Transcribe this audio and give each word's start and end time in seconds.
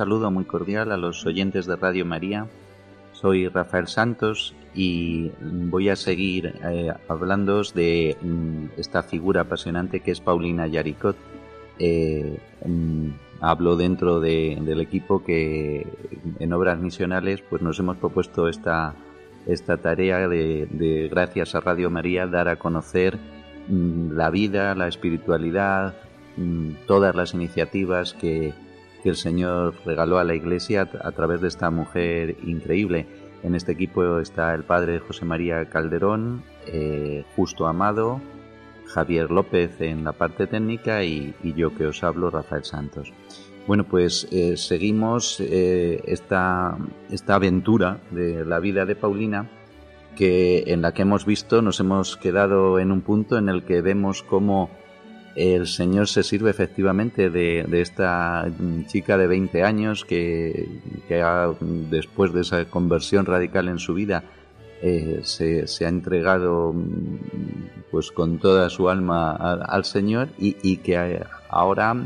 Saludo 0.00 0.30
muy 0.30 0.46
cordial 0.46 0.92
a 0.92 0.96
los 0.96 1.26
oyentes 1.26 1.66
de 1.66 1.76
Radio 1.76 2.06
María. 2.06 2.46
Soy 3.12 3.48
Rafael 3.48 3.86
Santos 3.86 4.54
y 4.74 5.30
voy 5.42 5.90
a 5.90 5.96
seguir 5.96 6.54
eh, 6.64 6.90
hablando 7.06 7.62
de 7.74 8.16
mm, 8.18 8.80
esta 8.80 9.02
figura 9.02 9.42
apasionante 9.42 10.00
que 10.00 10.12
es 10.12 10.20
Paulina 10.22 10.66
Yaricot. 10.66 11.16
Eh, 11.78 12.38
mm, 12.64 13.08
hablo 13.42 13.76
dentro 13.76 14.20
del 14.20 14.80
equipo 14.80 15.22
que 15.22 15.86
en 16.38 16.52
obras 16.54 16.78
misionales 16.78 17.42
pues 17.42 17.60
nos 17.60 17.78
hemos 17.78 17.98
propuesto 17.98 18.48
esta, 18.48 18.94
esta 19.46 19.76
tarea 19.76 20.28
de, 20.28 20.66
de, 20.70 21.08
gracias 21.10 21.54
a 21.54 21.60
Radio 21.60 21.90
María, 21.90 22.26
dar 22.26 22.48
a 22.48 22.56
conocer 22.56 23.18
mm, 23.68 24.12
la 24.12 24.30
vida, 24.30 24.74
la 24.74 24.88
espiritualidad, 24.88 25.92
todas 26.86 27.14
las 27.14 27.34
iniciativas 27.34 28.14
que, 28.14 28.54
que 29.02 29.10
el 29.10 29.16
Señor 29.16 29.74
regaló 29.84 30.18
a 30.18 30.24
la 30.24 30.34
Iglesia 30.34 30.88
a 31.02 31.12
través 31.12 31.40
de 31.40 31.48
esta 31.48 31.70
mujer 31.70 32.36
increíble. 32.44 33.06
En 33.42 33.54
este 33.54 33.72
equipo 33.72 34.18
está 34.18 34.54
el 34.54 34.64
padre 34.64 34.98
José 35.00 35.24
María 35.24 35.64
Calderón, 35.66 36.42
eh, 36.66 37.24
Justo 37.36 37.66
Amado, 37.66 38.20
Javier 38.86 39.30
López 39.30 39.80
en 39.80 40.04
la 40.04 40.12
parte 40.12 40.46
técnica 40.46 41.04
y, 41.04 41.34
yo 41.56 41.74
que 41.74 41.86
os 41.86 42.02
hablo, 42.02 42.30
Rafael 42.30 42.64
Santos. 42.64 43.12
Bueno, 43.66 43.84
pues 43.84 44.26
eh, 44.32 44.56
seguimos 44.56 45.40
eh, 45.40 46.02
esta, 46.06 46.76
esta 47.10 47.36
aventura 47.36 48.00
de 48.10 48.44
la 48.44 48.58
vida 48.58 48.84
de 48.84 48.96
Paulina, 48.96 49.48
que 50.16 50.64
en 50.66 50.82
la 50.82 50.92
que 50.92 51.02
hemos 51.02 51.24
visto, 51.24 51.62
nos 51.62 51.78
hemos 51.80 52.16
quedado 52.16 52.78
en 52.78 52.90
un 52.90 53.00
punto 53.00 53.38
en 53.38 53.48
el 53.48 53.62
que 53.64 53.80
vemos 53.80 54.22
cómo 54.22 54.70
el 55.36 55.66
Señor 55.66 56.08
se 56.08 56.22
sirve 56.22 56.50
efectivamente 56.50 57.30
de, 57.30 57.66
esta 57.80 58.46
chica 58.86 59.16
de 59.16 59.26
20 59.26 59.62
años 59.62 60.04
que, 60.04 60.68
después 61.90 62.32
de 62.32 62.40
esa 62.40 62.64
conversión 62.66 63.26
radical 63.26 63.68
en 63.68 63.78
su 63.78 63.94
vida 63.94 64.24
eh, 64.82 65.20
se, 65.22 65.84
ha 65.84 65.88
entregado 65.88 66.74
pues 67.90 68.10
con 68.10 68.38
toda 68.38 68.70
su 68.70 68.88
alma 68.88 69.32
al, 69.32 69.84
Señor 69.84 70.28
y, 70.38 70.78
que 70.78 71.22
ahora 71.48 71.96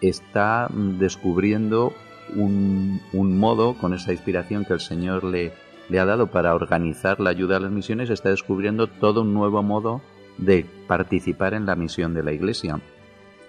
está 0.00 0.68
descubriendo 0.72 1.92
un, 2.34 3.00
modo 3.12 3.74
con 3.74 3.94
esa 3.94 4.12
inspiración 4.12 4.64
que 4.64 4.74
el 4.74 4.80
Señor 4.80 5.24
le, 5.24 5.52
le 5.88 5.98
ha 5.98 6.04
dado 6.04 6.28
para 6.28 6.54
organizar 6.54 7.20
la 7.20 7.30
ayuda 7.30 7.56
a 7.56 7.60
las 7.60 7.72
misiones, 7.72 8.10
está 8.10 8.30
descubriendo 8.30 8.86
todo 8.86 9.22
un 9.22 9.34
nuevo 9.34 9.62
modo 9.62 10.00
de 10.38 10.64
participar 10.86 11.54
en 11.54 11.66
la 11.66 11.76
misión 11.76 12.14
de 12.14 12.22
la 12.22 12.32
Iglesia. 12.32 12.80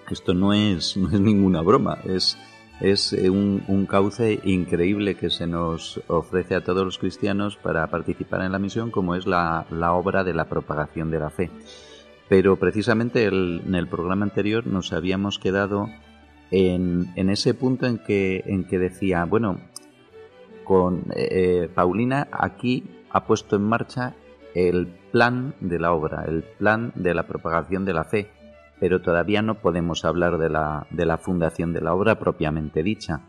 Esto 0.09 0.33
no 0.33 0.53
es, 0.53 0.97
no 0.97 1.09
es 1.09 1.19
ninguna 1.19 1.61
broma, 1.61 1.99
es, 2.05 2.37
es 2.81 3.13
eh, 3.13 3.29
un, 3.29 3.63
un, 3.67 3.85
cauce 3.85 4.39
increíble 4.43 5.15
que 5.15 5.29
se 5.29 5.47
nos 5.47 6.01
ofrece 6.07 6.55
a 6.55 6.63
todos 6.63 6.83
los 6.83 6.97
cristianos 6.97 7.57
para 7.57 7.87
participar 7.87 8.41
en 8.41 8.51
la 8.51 8.59
misión, 8.59 8.91
como 8.91 9.15
es 9.15 9.27
la, 9.27 9.65
la 9.69 9.93
obra 9.93 10.23
de 10.23 10.33
la 10.33 10.45
propagación 10.45 11.11
de 11.11 11.19
la 11.19 11.29
fe. 11.29 11.49
Pero 12.27 12.57
precisamente 12.57 13.25
en 13.25 13.73
el 13.73 13.87
programa 13.87 14.25
anterior 14.25 14.67
nos 14.67 14.93
habíamos 14.93 15.39
quedado 15.39 15.89
en, 16.51 17.11
en, 17.15 17.29
ese 17.29 17.53
punto 17.53 17.87
en 17.87 17.97
que, 17.97 18.43
en 18.45 18.65
que 18.65 18.77
decía, 18.77 19.25
bueno, 19.25 19.59
con 20.63 21.05
eh, 21.15 21.69
Paulina 21.73 22.27
aquí 22.31 22.83
ha 23.09 23.25
puesto 23.25 23.55
en 23.55 23.63
marcha 23.63 24.13
el 24.53 24.87
plan 25.11 25.55
de 25.59 25.79
la 25.79 25.93
obra, 25.93 26.25
el 26.27 26.43
plan 26.43 26.91
de 26.95 27.13
la 27.13 27.27
propagación 27.27 27.85
de 27.85 27.93
la 27.93 28.03
fe, 28.03 28.29
pero 28.79 29.01
todavía 29.01 29.41
no 29.41 29.55
podemos 29.55 30.05
hablar 30.05 30.37
de 30.37 30.49
la, 30.49 30.87
de 30.89 31.05
la 31.05 31.17
fundación 31.17 31.73
de 31.73 31.81
la 31.81 31.93
obra 31.93 32.19
propiamente 32.19 32.83
dicha. 32.83 33.21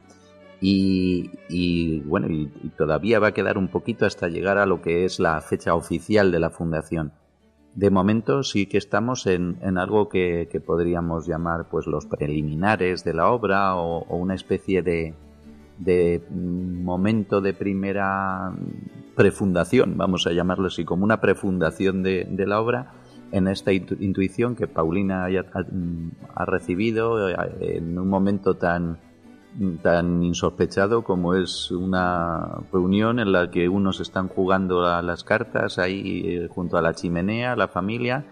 Y, 0.63 2.03
bueno, 2.03 2.29
y, 2.29 2.49
todavía 2.77 3.19
va 3.19 3.29
a 3.29 3.33
quedar 3.33 3.57
un 3.57 3.69
poquito 3.69 4.05
hasta 4.05 4.29
llegar 4.29 4.59
a 4.59 4.67
lo 4.67 4.83
que 4.83 5.07
es 5.07 5.19
la 5.19 5.41
fecha 5.41 5.75
oficial 5.75 6.31
de 6.31 6.39
la 6.39 6.51
fundación. 6.51 7.13
De 7.75 7.91
momento 7.91 8.43
sí 8.43 8.67
que 8.67 8.77
estamos 8.77 9.27
en, 9.27 9.57
algo 9.79 10.11
que, 10.11 10.47
podríamos 10.67 11.27
llamar 11.27 11.69
pues 11.71 11.87
los 11.87 12.05
preliminares 12.05 13.05
de 13.05 13.15
la 13.15 13.31
obra 13.31 13.77
o 13.77 14.17
una 14.17 14.35
especie 14.35 14.83
de, 14.83 15.15
de 15.81 16.23
momento 16.31 17.41
de 17.41 17.55
primera 17.55 18.53
prefundación, 19.15 19.97
vamos 19.97 20.27
a 20.27 20.33
llamarlo 20.33 20.69
así, 20.69 20.85
como 20.85 21.05
una 21.05 21.21
prefundación 21.21 22.03
de, 22.03 22.27
la 22.47 22.61
obra 22.61 22.93
en 23.33 23.49
esta 23.49 23.73
intuición 23.73 24.57
que 24.57 24.67
Paulina 24.67 25.27
ha, 25.27 26.45
recibido 26.45 27.29
eh, 27.29 27.77
en 27.77 27.99
un 27.99 28.09
momento 28.09 28.55
tan, 28.55 28.99
tan 29.83 30.23
insospechado 30.23 31.03
como 31.03 31.35
es 31.35 31.71
una 31.71 32.61
reunión 32.73 33.19
en 33.19 33.33
la 33.33 33.51
que 33.51 33.69
unos 33.69 34.01
están 34.01 34.29
jugando 34.29 34.87
a 34.87 35.03
las 35.03 35.25
cartas 35.25 35.79
ahí 35.79 36.23
eh, 36.25 36.49
junto 36.49 36.77
a 36.77 36.83
la 36.83 36.95
chimenea, 36.95 37.57
la 37.57 37.69
familia, 37.69 38.25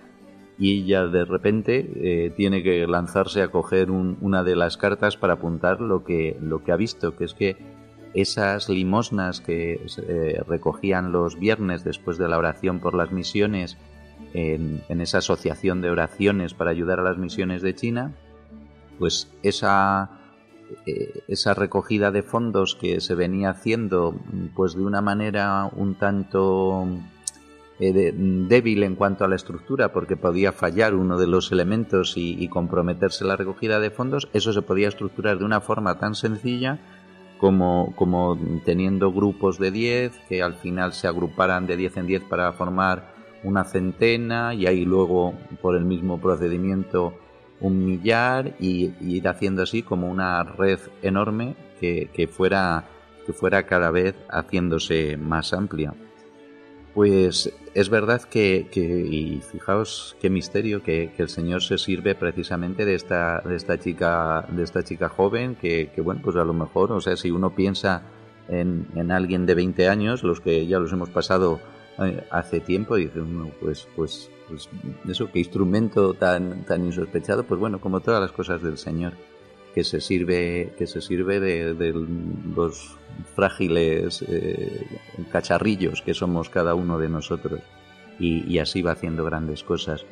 y 0.58 0.82
ella 0.82 1.06
de 1.06 1.24
repente 1.24 1.90
eh, 1.94 2.30
tiene 2.30 2.62
que 2.62 2.86
lanzarse 2.86 3.42
a 3.42 3.48
coger 3.48 3.90
una 3.90 4.42
de 4.42 4.56
las 4.56 4.76
cartas 4.76 5.16
para 5.16 5.34
apuntar 5.34 5.80
lo 5.80 6.02
que, 6.02 6.36
lo 6.40 6.64
que 6.64 6.72
ha 6.72 6.76
visto, 6.76 7.14
que 7.16 7.24
es 7.24 7.34
que 7.34 7.77
esas 8.14 8.68
limosnas 8.68 9.40
que 9.40 9.80
eh, 10.08 10.42
recogían 10.46 11.12
los 11.12 11.38
viernes 11.38 11.84
después 11.84 12.18
de 12.18 12.28
la 12.28 12.38
oración 12.38 12.80
por 12.80 12.94
las 12.94 13.12
misiones 13.12 13.76
en, 14.34 14.82
esa 14.88 15.18
asociación 15.18 15.80
de 15.80 15.90
oraciones 15.90 16.54
para 16.54 16.70
ayudar 16.70 17.00
a 17.00 17.02
las 17.04 17.18
misiones 17.18 17.62
de 17.62 17.74
China, 17.74 18.12
pues 18.98 19.30
esa, 19.42 20.10
eh, 20.86 21.22
esa 21.28 21.54
recogida 21.54 22.10
de 22.10 22.22
fondos 22.22 22.74
que 22.74 23.00
se 23.00 23.14
venía 23.14 23.50
haciendo 23.50 24.14
pues 24.54 24.74
de 24.74 24.82
una 24.82 25.00
manera 25.00 25.70
un 25.74 25.94
tanto 25.94 26.86
eh, 27.80 28.12
débil 28.12 28.82
en 28.82 28.96
cuanto 28.96 29.24
a 29.24 29.28
la 29.28 29.36
estructura 29.36 29.92
porque 29.92 30.16
podía 30.16 30.50
fallar 30.50 30.94
uno 30.94 31.16
de 31.16 31.28
los 31.28 31.52
elementos 31.52 32.14
y, 32.16 32.48
comprometerse 32.48 33.24
la 33.24 33.36
recogida 33.36 33.78
de 33.78 33.90
fondos, 33.90 34.28
eso 34.32 34.52
se 34.52 34.62
podía 34.62 34.88
estructurar 34.88 35.38
de 35.38 35.44
una 35.44 35.60
forma 35.60 35.98
tan 35.98 36.16
sencilla 36.16 36.80
como, 37.38 37.94
como 37.96 38.38
teniendo 38.64 39.12
grupos 39.12 39.58
de 39.58 39.70
10 39.70 40.18
que 40.28 40.42
al 40.42 40.54
final 40.54 40.92
se 40.92 41.08
agruparan 41.08 41.66
de 41.66 41.76
10 41.76 41.96
en 41.98 42.06
10 42.06 42.22
para 42.24 42.52
formar 42.52 43.14
una 43.44 43.64
centena 43.64 44.54
y 44.54 44.66
ahí 44.66 44.84
luego 44.84 45.34
por 45.62 45.76
el 45.76 45.84
mismo 45.84 46.20
procedimiento 46.20 47.14
un 47.60 47.84
millar 47.84 48.54
y, 48.60 48.92
ir 49.00 49.26
haciendo 49.28 49.62
así 49.62 49.82
como 49.82 50.08
una 50.08 50.42
red 50.44 50.78
enorme 51.02 51.56
que, 51.80 52.10
que, 52.12 52.28
fuera, 52.28 52.84
que 53.26 53.32
fuera 53.32 53.64
cada 53.64 53.90
vez 53.90 54.14
haciéndose 54.28 55.16
más 55.16 55.52
amplia. 55.52 55.94
Pues 56.94 57.52
es 57.74 57.90
verdad 57.90 58.22
que, 58.22 58.66
y 58.74 59.40
fijaos 59.40 60.16
qué 60.20 60.30
misterio, 60.30 60.82
que, 60.82 61.12
el 61.16 61.28
Señor 61.28 61.62
se 61.62 61.78
sirve 61.78 62.14
precisamente 62.14 62.84
de 62.84 62.94
esta, 62.94 63.40
de 63.40 63.56
esta 63.56 63.78
chica, 63.78 64.46
de 64.48 64.64
esta 64.64 64.82
chica 64.82 65.08
joven, 65.08 65.54
que, 65.54 65.92
bueno, 66.02 66.20
pues 66.24 66.36
a 66.36 66.44
lo 66.44 66.54
mejor, 66.54 66.92
o 66.92 67.00
sea, 67.00 67.16
si 67.16 67.30
uno 67.30 67.54
piensa 67.54 68.02
en, 68.48 69.10
alguien 69.10 69.46
de 69.46 69.54
20 69.54 69.88
años, 69.88 70.22
los 70.22 70.40
que 70.40 70.66
ya 70.66 70.78
los 70.78 70.92
hemos 70.92 71.10
pasado 71.10 71.60
eh, 71.98 72.24
hace 72.30 72.60
tiempo, 72.60 72.96
dice 72.96 73.20
uno, 73.20 73.50
pues, 73.60 73.86
pues, 73.94 74.30
pues, 74.48 74.68
eso, 75.08 75.30
qué 75.30 75.38
instrumento 75.38 76.14
tan, 76.14 76.64
tan 76.64 76.84
insospechado, 76.84 77.44
pues 77.44 77.60
bueno, 77.60 77.80
como 77.80 78.00
todas 78.00 78.20
las 78.20 78.32
cosas 78.32 78.62
del 78.62 78.78
Señor 78.78 79.12
que 79.78 79.84
se 79.84 80.00
sirve 80.00 80.72
que 80.76 80.88
se 80.88 81.00
sirve 81.00 81.38
de, 81.38 81.92
los 82.56 82.96
frágiles 83.36 84.24
eh, 84.26 84.84
cacharrillos 85.30 86.02
que 86.02 86.14
somos 86.14 86.50
cada 86.50 86.74
uno 86.74 86.98
de 86.98 87.08
nosotros. 87.08 87.60
Y, 88.18 88.58
así 88.58 88.82
va 88.82 88.90
haciendo 88.90 89.24
grandes 89.24 89.62
cosas. 89.62 90.04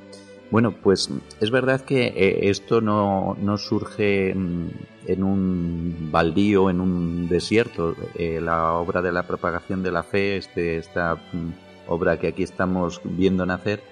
Bueno 0.52 0.70
pues 0.70 1.10
es 1.40 1.50
verdad 1.50 1.80
que 1.80 2.06
eh, 2.06 2.48
esto 2.48 2.80
no, 2.80 3.36
no, 3.40 3.58
surge 3.58 4.32
mm, 4.32 4.68
en 5.08 5.24
un 5.24 6.10
baldío 6.12 6.70
en 6.70 6.80
un 6.80 7.28
desierto. 7.28 7.96
Eh, 8.14 8.40
la 8.40 8.74
obra 8.74 9.02
de 9.02 9.10
la 9.10 9.24
propagación 9.24 9.82
de 9.82 9.90
la 9.90 10.04
fe 10.04 10.36
este, 10.36 10.76
esta 10.76 11.16
mm, 11.16 11.88
obra 11.88 12.20
que 12.20 12.28
aquí 12.28 12.44
estamos 12.44 13.00
viendo 13.02 13.44
nacer 13.44 13.82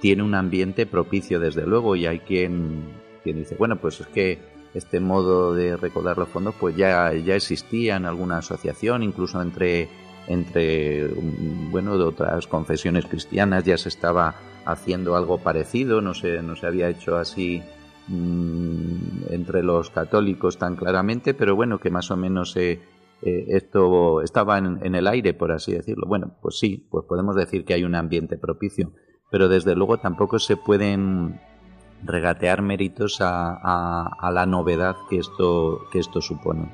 tiene 0.00 0.22
un 0.22 0.34
ambiente 0.34 0.86
propicio 0.86 1.38
desde 1.38 1.66
luego 1.66 1.96
y 1.96 2.06
hay 2.06 2.20
quien 2.20 2.97
dice, 3.36 3.56
bueno, 3.56 3.76
pues 3.76 4.00
es 4.00 4.06
que 4.08 4.38
este 4.74 5.00
modo 5.00 5.54
de 5.54 5.76
recaudar 5.76 6.18
los 6.18 6.28
fondos 6.28 6.54
pues 6.58 6.76
ya, 6.76 7.12
ya 7.14 7.34
existía 7.34 7.96
en 7.96 8.06
alguna 8.06 8.38
asociación, 8.38 9.02
incluso 9.02 9.40
entre, 9.40 9.88
entre 10.26 11.08
bueno, 11.70 11.96
de 11.96 12.04
otras 12.04 12.46
confesiones 12.46 13.06
cristianas 13.06 13.64
ya 13.64 13.78
se 13.78 13.88
estaba 13.88 14.34
haciendo 14.64 15.16
algo 15.16 15.38
parecido, 15.38 16.00
no 16.00 16.14
se, 16.14 16.42
no 16.42 16.54
se 16.54 16.66
había 16.66 16.88
hecho 16.88 17.16
así 17.16 17.62
mm, 18.08 19.32
entre 19.32 19.62
los 19.62 19.90
católicos 19.90 20.58
tan 20.58 20.76
claramente, 20.76 21.34
pero 21.34 21.56
bueno, 21.56 21.78
que 21.78 21.90
más 21.90 22.10
o 22.10 22.16
menos 22.16 22.54
eh, 22.56 22.80
eh, 23.22 23.46
esto 23.48 24.20
estaba 24.20 24.58
en, 24.58 24.78
en, 24.82 24.94
el 24.94 25.06
aire, 25.06 25.32
por 25.32 25.52
así 25.52 25.72
decirlo. 25.72 26.06
Bueno, 26.06 26.36
pues 26.42 26.58
sí, 26.58 26.86
pues 26.90 27.06
podemos 27.06 27.34
decir 27.34 27.64
que 27.64 27.74
hay 27.74 27.84
un 27.84 27.94
ambiente 27.94 28.36
propicio, 28.36 28.92
pero 29.30 29.48
desde 29.48 29.74
luego 29.74 29.98
tampoco 29.98 30.38
se 30.38 30.56
pueden 30.58 31.40
regatear 32.02 32.62
méritos 32.62 33.18
a, 33.20 34.30
la 34.32 34.46
novedad 34.46 34.96
que 35.08 35.18
esto, 35.18 35.80
que 35.90 35.98
esto 35.98 36.20
supone. 36.20 36.70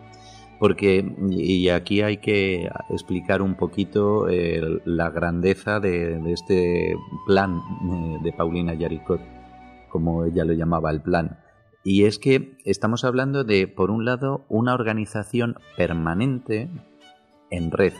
Porque, 0.58 1.14
y 1.30 1.68
aquí 1.68 2.02
hay 2.02 2.18
que 2.18 2.70
explicar 2.90 3.42
un 3.42 3.54
poquito 3.54 4.28
eh, 4.28 4.80
la 4.84 5.10
grandeza 5.10 5.80
de, 5.80 6.20
este 6.32 6.96
plan 7.26 7.60
eh, 7.90 8.18
de 8.22 8.32
Paulina 8.32 8.72
Yaricot, 8.72 9.20
como 9.90 10.24
ella 10.24 10.44
lo 10.44 10.52
llamaba 10.52 10.90
el 10.90 11.02
plan. 11.02 11.38
Y 11.82 12.04
es 12.04 12.18
que 12.18 12.56
estamos 12.64 13.04
hablando 13.04 13.44
de, 13.44 13.66
por 13.68 13.90
un 13.90 14.04
lado, 14.04 14.46
una 14.48 14.74
organización 14.74 15.56
permanente 15.76 16.70
en 17.50 17.70
red. 17.70 17.92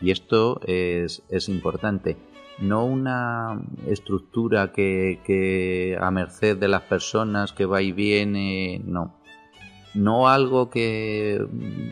Y 0.00 0.10
esto 0.10 0.60
es, 0.66 1.22
es 1.30 1.48
importante 1.48 2.16
no 2.60 2.84
una 2.84 3.60
estructura 3.86 4.72
que, 4.72 5.96
a 6.00 6.10
merced 6.10 6.56
de 6.56 6.68
las 6.68 6.82
personas 6.82 7.52
que 7.52 7.66
va 7.66 7.82
y 7.82 7.92
viene, 7.92 8.80
no. 8.84 9.14
No 9.94 10.28
algo 10.28 10.68
que, 10.70 11.44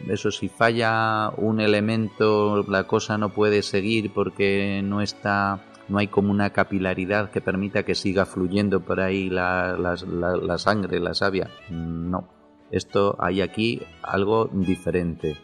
eso 0.08 0.30
si 0.30 0.48
falla 0.48 1.30
un 1.36 1.60
elemento, 1.60 2.62
la 2.68 2.86
cosa 2.86 3.18
no 3.18 3.30
puede 3.30 3.62
seguir 3.62 4.12
porque 4.12 4.82
no 4.84 5.00
está, 5.00 5.64
no 5.88 5.98
hay 5.98 6.08
como 6.08 6.30
una 6.30 6.50
capilaridad 6.50 7.30
que 7.30 7.40
permita 7.40 7.84
que 7.84 7.94
siga 7.94 8.26
fluyendo 8.26 8.80
por 8.80 9.00
ahí 9.00 9.30
la, 9.30 9.76
la 9.76 10.58
sangre, 10.58 11.00
la 11.00 11.14
savia. 11.14 11.50
No. 11.70 12.28
Esto 12.70 13.16
hay 13.18 13.40
aquí 13.40 13.82
algo 14.02 14.50
diferente. 14.52 15.36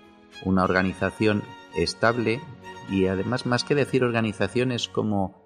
Una 0.45 0.65
organización 0.65 1.43
estable 1.77 2.41
y 2.93 3.07
además 3.07 3.47
más 3.47 3.65
que 3.65 3.75
decir 3.75 4.05
organizaciones 4.05 4.89
como 4.89 5.43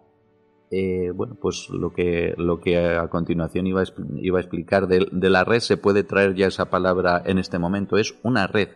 eh, 0.70 1.12
bueno 1.14 1.36
pues 1.40 1.68
lo 1.70 1.92
que 1.92 2.34
lo 2.36 2.60
que 2.60 2.76
a 2.76 3.08
continuación 3.08 3.68
iba 3.68 3.82
a, 3.82 3.84
iba 4.16 4.38
a 4.38 4.42
explicar 4.42 4.88
de, 4.88 5.30
la 5.30 5.44
red 5.44 5.60
se 5.60 5.76
puede 5.76 6.02
traer 6.02 6.34
ya 6.34 6.48
esa 6.48 6.70
palabra 6.70 7.22
en 7.24 7.38
este 7.38 7.58
momento 7.58 7.98
es 7.98 8.16
una 8.22 8.46
red. 8.46 8.70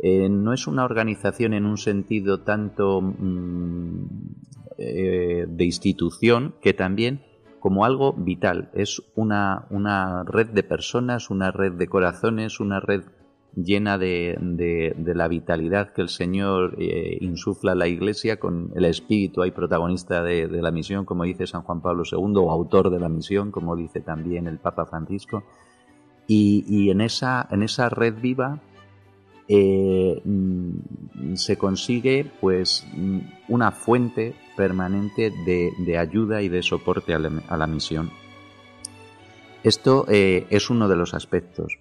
Eh, 0.00 0.28
no 0.28 0.52
es 0.52 0.66
una 0.66 0.84
organización 0.84 1.54
en 1.54 1.66
un 1.66 1.78
sentido 1.78 2.40
tanto 2.40 3.00
mm, 3.00 4.06
eh, 4.76 5.46
de 5.48 5.64
institución 5.64 6.56
que 6.60 6.74
también 6.74 7.22
como 7.60 7.84
algo 7.84 8.12
vital. 8.12 8.70
Es 8.74 9.00
una, 9.14 9.66
una 9.70 10.24
red 10.24 10.48
de 10.48 10.64
personas 10.64 11.30
una 11.30 11.52
red 11.52 11.74
de 11.74 11.86
corazones 11.86 12.58
una 12.58 12.80
red 12.80 13.04
llena 13.56 13.98
de, 13.98 14.36
de, 14.40 15.14
la 15.14 15.28
vitalidad 15.28 15.92
que 15.92 16.02
el 16.02 16.08
Señor 16.08 16.76
eh, 16.78 17.18
insufla 17.20 17.72
a 17.72 17.74
la 17.74 17.86
Iglesia 17.86 18.38
con 18.38 18.72
el 18.74 18.84
espíritu, 18.84 19.42
hay 19.42 19.52
protagonista 19.52 20.22
de, 20.22 20.48
la 20.48 20.70
misión, 20.70 21.04
como 21.04 21.24
dice 21.24 21.46
San 21.46 21.62
Juan 21.62 21.80
Pablo 21.80 22.02
II, 22.10 22.34
o 22.36 22.50
autor 22.50 22.90
de 22.90 23.00
la 23.00 23.08
misión, 23.08 23.50
como 23.50 23.76
dice 23.76 24.00
también 24.00 24.46
el 24.46 24.58
Papa 24.58 24.86
Francisco. 24.86 25.44
Y, 26.26 26.90
en, 26.90 27.02
esa, 27.02 27.46
en 27.50 27.62
esa 27.62 27.90
red 27.90 28.14
viva 28.18 28.58
eh, 29.46 30.22
mm, 30.24 31.34
se 31.34 31.58
consigue 31.58 32.30
pues 32.40 32.86
mm, 32.94 33.18
una 33.48 33.72
fuente 33.72 34.34
permanente 34.56 35.30
de, 35.44 35.98
ayuda 35.98 36.40
y 36.40 36.48
de 36.48 36.62
soporte 36.62 37.12
a 37.12 37.18
la, 37.18 37.66
misión. 37.66 38.10
Esto 39.62 40.06
eh, 40.08 40.46
es 40.48 40.70
uno 40.70 40.88
de 40.88 40.96
los 40.96 41.12
aspectos. 41.12 41.78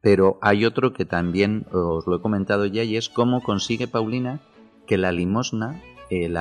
Pero 0.00 0.38
hay 0.40 0.64
otro 0.64 0.92
que 0.92 1.04
también 1.04 1.66
os 1.72 2.06
lo 2.06 2.16
he 2.16 2.20
comentado 2.20 2.66
ya 2.66 2.84
y 2.84 2.96
es 2.96 3.08
cómo 3.08 3.42
consigue 3.42 3.88
Paulina 3.88 4.40
que 4.86 4.96
la 4.96 5.12
limosna, 5.12 5.82
eh, 6.10 6.32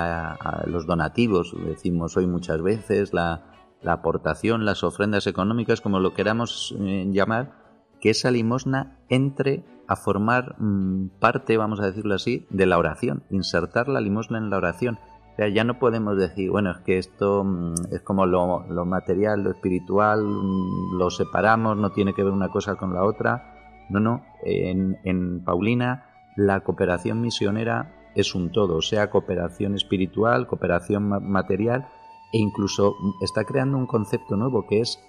los 0.65 0.85
donativos, 0.85 1.53
decimos 1.65 2.15
hoy 2.17 2.27
muchas 2.27 2.61
veces, 2.61 3.13
la, 3.13 3.43
aportación, 3.85 4.65
las 4.65 4.83
ofrendas 4.83 5.27
económicas, 5.27 5.81
como 5.81 5.99
lo 5.99 6.13
queramos 6.13 6.75
eh, 6.79 7.07
llamar, 7.11 7.53
que 7.99 8.09
esa 8.11 8.31
limosna 8.31 8.99
entre 9.09 9.65
a 9.87 9.95
formar 9.95 10.55
mm, 10.59 11.19
parte, 11.19 11.57
vamos 11.57 11.79
a 11.79 11.85
decirlo 11.85 12.15
así, 12.15 12.45
de 12.49 12.65
la 12.65 12.77
oración, 12.77 13.23
insertar 13.29 13.87
la 13.87 14.01
limosna 14.01 14.37
en 14.37 14.49
la 14.49 14.57
oración. 14.57 14.99
O 15.37 15.39
sea, 15.39 15.49
ya 15.49 15.63
no 15.63 15.77
podemos 15.77 16.17
decir, 16.17 16.49
bueno, 16.49 16.71
es 16.71 16.77
que 16.79 16.97
esto 16.97 17.43
mm, 17.43 17.73
es 17.91 18.01
como 18.01 18.25
lo, 18.25 18.65
material, 18.85 19.43
lo 19.43 19.51
espiritual, 19.51 20.23
mm, 20.23 20.97
lo 20.97 21.11
separamos, 21.11 21.77
no 21.77 21.91
tiene 21.91 22.15
que 22.15 22.23
ver 22.23 22.33
una 22.33 22.49
cosa 22.49 22.73
con 22.73 22.95
la 22.95 23.03
otra. 23.03 23.85
No, 23.91 23.99
no, 23.99 24.25
en, 24.43 25.43
Paulina 25.45 26.05
la 26.35 26.61
cooperación 26.61 27.21
misionera 27.21 27.93
es 28.15 28.33
un 28.33 28.51
todo, 28.51 28.81
sea 28.81 29.11
cooperación 29.11 29.75
espiritual, 29.75 30.47
cooperación 30.47 31.07
material 31.07 31.87
e 32.33 32.39
incluso 32.39 32.95
está 33.21 33.43
creando 33.43 33.77
un 33.77 33.85
concepto 33.85 34.35
nuevo 34.37 34.65
que 34.67 34.81
es 34.81 34.99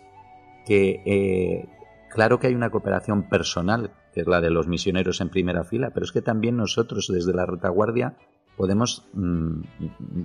que 0.67 1.03
eh, 1.07 1.69
claro 2.11 2.39
que 2.39 2.49
hay 2.49 2.55
una 2.55 2.69
cooperación 2.69 3.31
personal, 3.31 3.93
que 4.13 4.21
es 4.21 4.27
la 4.27 4.43
de 4.43 4.51
los 4.51 4.69
misioneros 4.69 5.23
en 5.23 5.31
primera 5.31 5.65
fila, 5.65 5.91
pero 5.95 6.05
es 6.05 6.13
que 6.13 6.21
también 6.21 6.59
nosotros 6.59 7.09
desde 7.11 7.33
la 7.33 7.47
retaguardia 7.47 8.19
podemos 8.59 9.05
mm, 9.15 9.61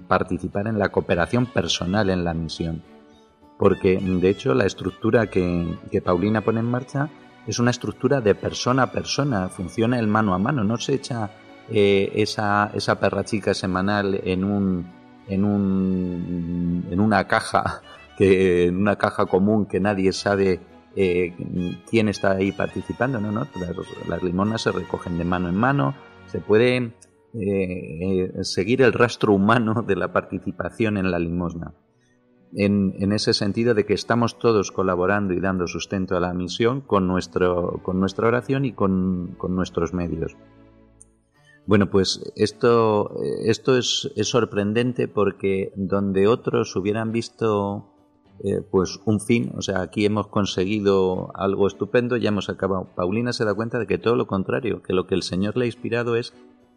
participar 0.07 0.67
en 0.67 0.79
la 0.79 0.89
cooperación 0.89 1.45
personal 1.45 2.09
en 2.09 2.25
la 2.25 2.33
misión. 2.33 2.83
Porque 3.57 3.97
de 3.97 4.29
hecho 4.29 4.53
la 4.53 4.65
estructura 4.65 5.27
que, 5.27 5.77
que 5.91 6.01
Paulina 6.01 6.41
pone 6.41 6.59
en 6.59 6.69
marcha 6.69 7.09
es 7.47 7.59
una 7.59 7.71
estructura 7.71 8.19
de 8.19 8.35
persona 8.35 8.83
a 8.83 8.91
persona, 8.91 9.47
funciona 9.49 9.99
el 9.99 10.07
mano 10.07 10.33
a 10.33 10.39
mano, 10.39 10.63
no 10.63 10.77
se 10.77 10.95
echa 10.95 11.29
eh, 11.69 12.11
esa, 12.15 12.71
esa 12.73 12.99
perra 12.99 13.23
chica 13.23 13.53
semanal 13.53 14.19
en 14.25 14.43
un, 14.43 14.85
en 15.29 15.45
un 15.45 16.85
en 16.91 16.99
una 16.99 17.25
caja 17.25 17.81
en 18.19 18.75
una 18.75 18.97
caja 18.97 19.25
común 19.27 19.65
que 19.65 19.79
nadie 19.79 20.11
sabe 20.11 20.59
eh, 20.95 21.33
quién 21.89 22.09
está 22.09 22.31
ahí 22.31 22.51
participando 22.51 23.21
no 23.21 23.31
no 23.31 23.47
las, 24.09 24.21
limonas 24.23 24.61
se 24.63 24.73
recogen 24.73 25.17
de 25.17 25.23
mano 25.23 25.47
en 25.47 25.55
mano 25.55 25.95
se 26.27 26.39
puede 26.39 26.91
eh, 27.33 28.31
seguir 28.41 28.81
el 28.81 28.93
rastro 28.93 29.33
humano 29.33 29.83
de 29.85 29.95
la 29.95 30.13
participación 30.13 30.97
en 30.97 31.11
la 31.11 31.19
limosna 31.19 31.73
en, 32.55 33.11
ese 33.11 33.33
sentido 33.33 33.73
de 33.73 33.85
que 33.85 33.93
estamos 33.93 34.37
todos 34.37 34.71
colaborando 34.71 35.33
y 35.33 35.39
dando 35.39 35.67
sustento 35.67 36.15
a 36.15 36.19
la 36.19 36.33
misión 36.33 36.81
con, 36.81 37.07
nuestro, 37.07 37.79
con 37.83 37.99
nuestra 37.99 38.27
oración 38.27 38.65
y 38.65 38.73
con, 38.73 39.37
nuestros 39.49 39.93
medios. 39.93 40.35
Bueno, 41.65 41.89
pues 41.89 42.31
esto, 42.35 43.15
esto 43.45 43.77
es, 43.77 44.11
sorprendente 44.23 45.07
porque 45.07 45.71
donde 45.75 46.27
otros 46.27 46.75
hubieran 46.75 47.11
visto 47.11 47.89
eh, 48.43 48.61
pues 48.69 48.99
un 49.05 49.21
fin, 49.21 49.53
o 49.55 49.61
sea, 49.61 49.81
aquí 49.81 50.05
hemos 50.05 50.27
conseguido 50.27 51.31
algo 51.35 51.67
estupendo, 51.67 52.17
ya 52.17 52.29
hemos 52.29 52.49
acabado. 52.49 52.89
Paulina 52.95 53.31
se 53.31 53.45
da 53.45 53.53
cuenta 53.53 53.79
de 53.79 53.87
que 53.87 53.97
todo 53.97 54.15
lo 54.15 54.27
contrario, 54.27 54.81
que 54.81 54.93
lo 54.93 55.07
que 55.07 55.15
el 55.15 55.23
Señor 55.23 55.55
le 55.55 55.63
ha 55.63 55.67
inspirado 55.67 56.15
es 56.17 56.33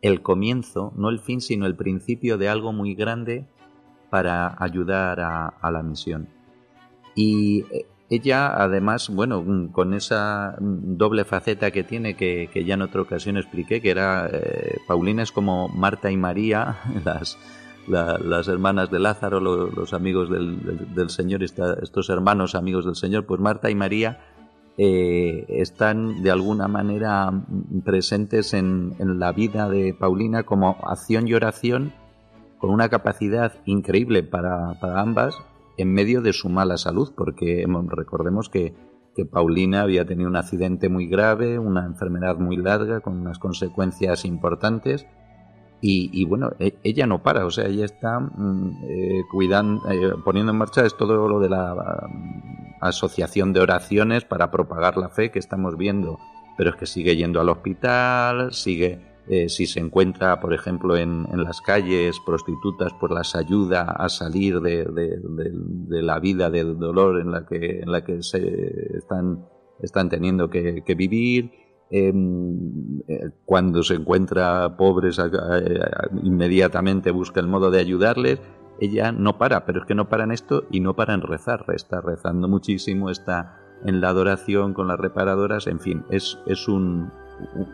el 0.06 0.22
comienzo, 0.22 0.92
no 0.96 1.08
el 1.08 1.18
fin, 1.18 1.40
sino 1.40 1.66
el 1.66 1.74
principio 1.74 2.38
de 2.38 2.48
algo 2.48 2.72
muy 2.72 2.94
grande 2.94 3.46
para 4.10 4.56
ayudar 4.62 5.20
a, 5.20 5.70
la 5.70 5.82
misión. 5.82 6.28
Y 7.14 7.64
eh, 7.72 7.86
ella, 8.08 8.54
además, 8.54 9.08
bueno, 9.08 9.42
mm, 9.42 9.68
con 9.72 9.94
esa 9.94 10.56
mm, 10.60 10.96
doble 10.96 11.24
faceta 11.24 11.70
que 11.70 11.82
tiene, 11.82 12.14
que, 12.16 12.48
ya 12.64 12.74
en 12.74 12.82
otra 12.82 13.02
ocasión 13.02 13.36
expliqué, 13.36 13.80
que 13.80 13.90
era, 13.90 14.28
eh, 14.32 14.78
Paulina 14.86 15.22
es 15.22 15.32
como 15.32 15.68
Marta 15.68 16.10
y 16.10 16.16
María, 16.16 16.78
las, 17.04 17.38
las 17.88 18.48
hermanas 18.48 18.90
de 18.90 19.00
Lázaro, 19.00 19.40
los, 19.40 19.92
amigos 19.92 20.30
del, 20.30 21.10
Señor, 21.10 21.42
estos 21.42 22.10
hermanos 22.10 22.54
amigos 22.54 22.84
del 22.84 22.96
Señor, 22.96 23.26
pues 23.26 23.40
Marta 23.40 23.70
y 23.70 23.74
María 23.74 24.20
eh, 24.78 25.46
están 25.48 26.22
de 26.22 26.30
alguna 26.30 26.68
manera 26.68 27.32
presentes 27.84 28.52
en, 28.54 28.94
en 28.98 29.18
la 29.18 29.32
vida 29.32 29.68
de 29.68 29.94
Paulina 29.94 30.42
como 30.42 30.76
acción 30.82 31.28
y 31.28 31.34
oración 31.34 31.92
con 32.58 32.70
una 32.70 32.88
capacidad 32.88 33.52
increíble 33.64 34.22
para, 34.22 34.76
ambas 35.00 35.36
en 35.76 35.92
medio 35.92 36.22
de 36.22 36.32
su 36.32 36.48
mala 36.48 36.78
salud, 36.78 37.12
porque 37.16 37.66
recordemos 37.88 38.48
que, 38.48 38.74
Paulina 39.32 39.80
había 39.80 40.04
tenido 40.04 40.28
un 40.28 40.36
accidente 40.36 40.90
muy 40.90 41.06
grave, 41.06 41.58
una 41.58 41.86
enfermedad 41.86 42.36
muy 42.36 42.58
larga, 42.58 43.00
con 43.00 43.18
unas 43.18 43.38
consecuencias 43.38 44.26
importantes, 44.26 45.06
y, 45.80 46.22
bueno, 46.26 46.50
e, 46.58 46.76
ella 46.82 47.06
no 47.06 47.22
para, 47.22 47.46
o 47.46 47.50
sea, 47.50 47.66
ella 47.66 47.86
está 47.86 48.20
mm, 48.20 48.84
eh, 48.84 49.22
cuidando, 49.30 49.90
eh, 49.90 50.12
poniendo 50.22 50.52
en 50.52 50.58
marcha 50.58 50.84
es 50.84 50.94
todo 50.98 51.28
lo 51.28 51.40
de 51.40 51.48
la 51.48 52.10
asociación 52.80 53.52
de 53.52 53.60
oraciones 53.60 54.24
para 54.24 54.50
propagar 54.50 54.96
la 54.96 55.08
fe 55.08 55.30
que 55.30 55.38
estamos 55.38 55.76
viendo, 55.76 56.18
pero 56.56 56.70
es 56.70 56.76
que 56.76 56.86
sigue 56.86 57.16
yendo 57.16 57.40
al 57.40 57.48
hospital, 57.48 58.52
sigue, 58.52 59.00
eh, 59.28 59.48
si 59.48 59.66
se 59.66 59.80
encuentra, 59.80 60.40
por 60.40 60.54
ejemplo, 60.54 60.96
en, 60.96 61.26
las 61.32 61.60
calles 61.60 62.16
prostitutas, 62.24 62.92
pues 62.98 63.12
las 63.12 63.34
ayuda 63.34 63.82
a 63.82 64.08
salir 64.08 64.60
de, 64.60 64.86
la 65.88 66.18
vida 66.20 66.50
del 66.50 66.78
dolor 66.78 67.20
en 67.20 67.30
la 67.30 67.46
que, 67.46 67.80
en 67.80 67.92
la 67.92 68.04
que 68.04 68.22
se 68.22 68.98
están, 68.98 70.08
teniendo 70.08 70.48
que, 70.48 70.82
vivir. 70.96 71.50
Em, 71.88 73.00
eh, 73.06 73.30
cuando 73.44 73.84
se 73.84 73.94
encuentra 73.94 74.76
pobres, 74.76 75.20
inmediatamente 76.22 77.12
busca 77.12 77.38
el 77.38 77.46
modo 77.46 77.70
de 77.70 77.78
ayudarles 77.78 78.40
ella 78.80 79.12
no 79.12 79.38
para, 79.38 79.64
pero 79.64 79.80
es 79.80 79.86
que 79.86 79.94
no 79.94 80.08
para 80.08 80.24
en 80.24 80.32
esto 80.32 80.64
y 80.70 80.80
no 80.80 80.94
para 80.94 81.14
en 81.14 81.22
rezar, 81.22 81.64
está 81.74 82.00
rezando 82.00 82.48
muchísimo, 82.48 83.10
está 83.10 83.58
en 83.84 84.00
la 84.00 84.08
adoración 84.08 84.74
con 84.74 84.88
las 84.88 84.98
reparadoras, 84.98 85.66
en 85.66 85.80
fin, 85.80 86.04
es, 86.10 86.38
es 86.46 86.68
un, 86.68 87.10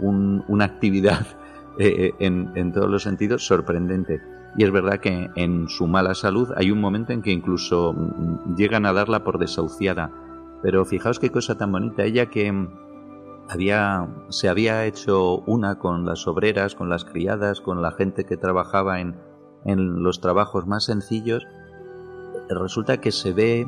una 0.01 0.65
actividad 0.65 1.27
eh, 1.79 2.15
eh, 2.19 2.51
en, 2.55 2.73
todos 2.73 2.91
los 2.91 3.03
sentidos 3.03 3.47
sorprendente. 3.47 4.21
Y 4.57 4.65
es 4.65 4.71
verdad 4.71 4.99
que 4.99 5.31
en 5.35 5.69
su 5.69 5.87
mala 5.87 6.15
salud 6.15 6.51
hay 6.57 6.71
un 6.71 6.81
momento 6.81 7.13
en 7.13 7.23
que 7.23 7.31
incluso 7.31 7.95
mm, 7.95 8.57
llegan 8.57 8.85
a 8.85 8.93
darla 8.93 9.25
por 9.25 9.39
desahuciada. 9.39 10.11
Pero 10.63 10.85
fijaos 10.85 11.19
qué 11.19 11.31
cosa 11.31 11.57
tan 11.57 11.73
bonita, 11.73 12.05
ella 12.05 12.27
que 12.27 12.69
había, 13.49 14.09
se 14.29 14.49
había 14.49 14.85
hecho 14.85 15.39
una 15.39 15.79
con 15.79 16.05
las 16.05 16.29
obreras, 16.29 16.75
con 16.75 16.89
las 16.89 17.05
criadas, 17.05 17.61
con 17.61 17.83
la 17.83 17.91
gente 17.93 18.25
que 18.25 18.37
trabajaba 18.37 19.01
en, 19.01 19.17
en 19.65 20.03
los 20.03 20.21
trabajos 20.21 20.67
más 20.67 20.85
sencillos, 20.85 21.47
resulta 22.49 22.99
que 22.99 23.13
se 23.13 23.33
ve 23.33 23.67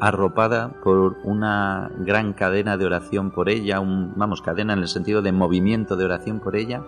arropada 0.00 0.72
por 0.82 1.16
una 1.24 1.90
gran 1.98 2.32
cadena 2.32 2.76
de 2.76 2.86
oración 2.86 3.30
por 3.30 3.48
ella, 3.48 3.80
un, 3.80 4.12
vamos, 4.16 4.42
cadena 4.42 4.72
en 4.72 4.80
el 4.80 4.88
sentido 4.88 5.22
de 5.22 5.32
movimiento 5.32 5.96
de 5.96 6.04
oración 6.04 6.40
por 6.40 6.56
ella, 6.56 6.82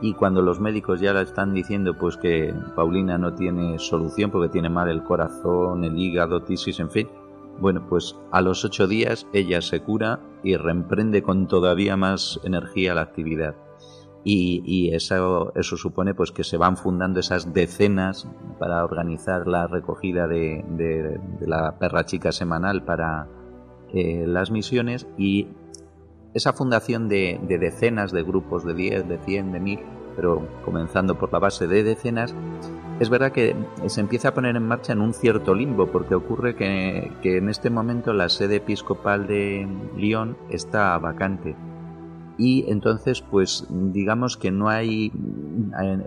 y 0.00 0.14
cuando 0.14 0.42
los 0.42 0.60
médicos 0.60 1.00
ya 1.00 1.12
la 1.12 1.22
están 1.22 1.54
diciendo 1.54 1.94
pues 1.96 2.16
que 2.16 2.52
Paulina 2.74 3.18
no 3.18 3.34
tiene 3.34 3.78
solución 3.78 4.30
porque 4.30 4.48
tiene 4.48 4.68
mal 4.68 4.88
el 4.88 5.04
corazón, 5.04 5.84
el 5.84 5.96
hígado, 5.96 6.42
tisis, 6.42 6.80
en 6.80 6.90
fin, 6.90 7.08
bueno, 7.60 7.86
pues 7.88 8.16
a 8.32 8.40
los 8.40 8.64
ocho 8.64 8.88
días 8.88 9.26
ella 9.32 9.60
se 9.60 9.80
cura 9.80 10.18
y 10.42 10.56
reemprende 10.56 11.22
con 11.22 11.46
todavía 11.46 11.96
más 11.96 12.40
energía 12.42 12.94
la 12.94 13.02
actividad 13.02 13.54
y, 14.24 14.90
eso, 14.94 15.52
eso, 15.56 15.76
supone 15.76 16.14
pues 16.14 16.30
que 16.30 16.44
se 16.44 16.56
van 16.56 16.76
fundando 16.76 17.18
esas 17.18 17.52
decenas 17.52 18.28
para 18.58 18.84
organizar 18.84 19.48
la 19.48 19.66
recogida 19.66 20.28
de, 20.28 21.18
la 21.40 21.78
perra 21.78 22.04
chica 22.04 22.30
semanal 22.30 22.84
para 22.84 23.26
eh, 23.92 24.24
las 24.26 24.50
misiones 24.50 25.08
y 25.18 25.48
esa 26.34 26.52
fundación 26.52 27.08
de, 27.08 27.40
decenas 27.48 28.12
de 28.12 28.22
grupos 28.22 28.64
de 28.64 28.74
10, 28.74 29.08
de 29.08 29.18
100, 29.18 29.52
de 29.52 29.60
1000, 29.60 29.80
pero 30.14 30.46
comenzando 30.64 31.18
por 31.18 31.32
la 31.32 31.40
base 31.40 31.66
de 31.66 31.82
decenas, 31.82 32.34
es 33.00 33.10
verdad 33.10 33.32
que 33.32 33.56
se 33.86 34.00
empieza 34.00 34.28
a 34.28 34.34
poner 34.34 34.54
en 34.54 34.66
marcha 34.66 34.92
en 34.92 35.00
un 35.00 35.14
cierto 35.14 35.54
limbo, 35.54 35.88
porque 35.88 36.14
ocurre 36.14 36.54
que 36.54 37.10
en 37.24 37.48
este 37.48 37.70
momento 37.70 38.12
la 38.12 38.28
sede 38.28 38.56
episcopal 38.56 39.26
de 39.26 39.66
Lyon 39.96 40.36
está 40.48 40.96
vacante 40.98 41.56
y 42.38 42.64
entonces 42.68 43.22
pues 43.22 43.66
digamos 43.70 44.36
que 44.36 44.50
no 44.50 44.68
hay 44.68 45.12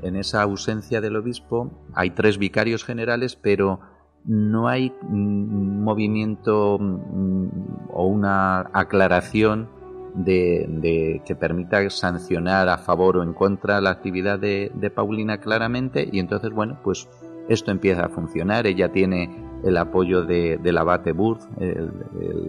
en, 0.01 0.15
esa 0.15 0.41
ausencia 0.41 1.01
del 1.01 1.15
obispo 1.15 1.71
hay 1.93 2.11
tres 2.11 2.37
vicarios 2.37 2.83
generales 2.83 3.35
pero 3.35 3.79
no 4.25 4.67
hay 4.67 4.91
un 5.03 5.83
movimiento 5.83 6.77
mm, 6.79 7.47
o 7.93 8.07
una 8.07 8.61
aclaración 8.73 9.69
de, 10.15 11.21
que 11.25 11.35
permita 11.35 11.89
sancionar 11.89 12.69
a 12.69 12.77
favor 12.77 13.17
o 13.17 13.23
en 13.23 13.33
contra 13.33 13.81
la 13.81 13.91
actividad 13.91 14.39
de, 14.39 14.91
Paulina 14.95 15.39
claramente 15.39 16.07
y 16.11 16.19
entonces 16.19 16.51
bueno 16.51 16.79
pues 16.83 17.07
esto 17.47 17.69
empieza 17.69 18.05
a 18.05 18.09
funcionar. 18.09 18.65
Ella 18.65 18.91
tiene 18.91 19.29
el 19.63 19.77
apoyo 19.77 20.23
de, 20.23 20.57
del 20.57 20.79
abate 20.79 21.11
Burth 21.11 21.43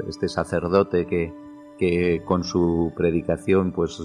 este 0.08 0.28
sacerdote 0.28 1.06
que, 1.06 1.34
que 1.78 2.22
con 2.24 2.44
su 2.44 2.92
predicación 2.96 3.72
pues 3.72 4.00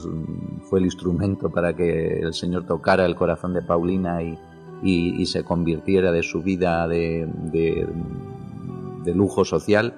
fue 0.64 0.80
el 0.80 0.86
instrumento 0.86 1.50
para 1.50 1.74
que 1.74 2.20
el 2.20 2.34
Señor 2.34 2.66
tocara 2.66 3.06
el 3.06 3.16
corazón 3.16 3.54
de 3.54 3.62
Paulina 3.62 4.22
y, 4.22 4.38
y, 4.84 5.26
se 5.26 5.44
convirtiera 5.44 6.12
de 6.12 6.24
su 6.24 6.42
vida 6.42 6.88
de, 6.88 7.28
de, 7.52 9.16
lujo 9.16 9.46
social, 9.46 9.94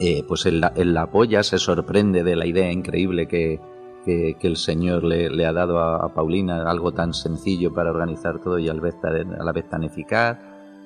eh, 0.00 0.22
pues 0.26 0.46
él, 0.46 0.60
la 0.60 1.02
apoya, 1.02 1.42
se 1.42 1.58
sorprende 1.58 2.22
de 2.22 2.36
la 2.36 2.46
idea 2.46 2.70
increíble 2.70 3.26
que, 3.26 3.60
que, 4.04 4.36
el 4.40 4.56
Señor 4.56 5.04
le, 5.04 5.28
le 5.28 5.44
ha 5.44 5.52
dado 5.52 5.80
a, 5.80 6.14
Paulina, 6.14 6.62
algo 6.70 6.92
tan 6.92 7.12
sencillo 7.12 7.74
para 7.74 7.90
organizar 7.90 8.40
todo 8.40 8.58
y 8.58 8.68
a 8.68 8.74
la 8.74 9.52
vez 9.52 9.68
tan 9.68 9.82
eficaz 9.82 10.38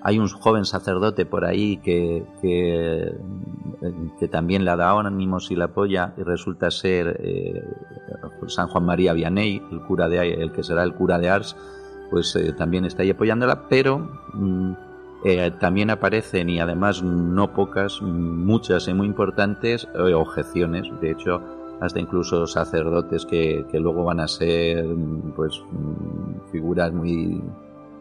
hay 0.04 0.18
un 0.18 0.28
joven 0.28 0.64
sacerdote 0.64 1.26
por 1.26 1.44
ahí 1.44 1.76
que, 1.78 2.24
que, 2.40 4.28
también 4.28 4.64
le 4.64 4.70
ha 4.70 4.76
dado 4.76 5.00
ánimos 5.00 5.50
y 5.50 5.56
la 5.56 5.66
apoya 5.66 6.14
y 6.16 6.22
resulta 6.22 6.70
ser 6.70 7.20
eh, 7.22 7.62
San 8.46 8.68
Juan 8.68 8.84
María 8.84 9.12
Vianney, 9.12 9.62
el, 9.70 9.80
cura 9.82 10.08
de, 10.08 10.34
el 10.34 10.52
que 10.52 10.62
será 10.62 10.82
el 10.82 10.94
cura 10.94 11.18
de 11.18 11.28
Ars, 11.28 11.56
pues 12.10 12.34
eh, 12.36 12.52
también 12.52 12.84
está 12.84 13.02
ahí 13.02 13.10
apoyándola, 13.10 13.68
pero 13.68 13.98
mm, 14.32 14.72
eh, 15.24 15.52
también 15.60 15.90
aparecen 15.90 16.48
y 16.48 16.60
además 16.60 17.02
no 17.02 17.52
pocas, 17.52 18.00
muchas 18.00 18.88
y 18.88 18.94
muy 18.94 19.06
importantes 19.06 19.86
objeciones. 19.94 20.88
De 21.00 21.10
hecho, 21.10 21.40
hasta 21.80 22.00
incluso 22.00 22.46
sacerdotes 22.46 23.26
que, 23.26 23.66
que 23.70 23.78
luego 23.78 24.04
van 24.04 24.20
a 24.20 24.28
ser 24.28 24.84
pues 25.36 25.60
mm, 25.70 26.50
figuras 26.50 26.92
muy 26.92 27.42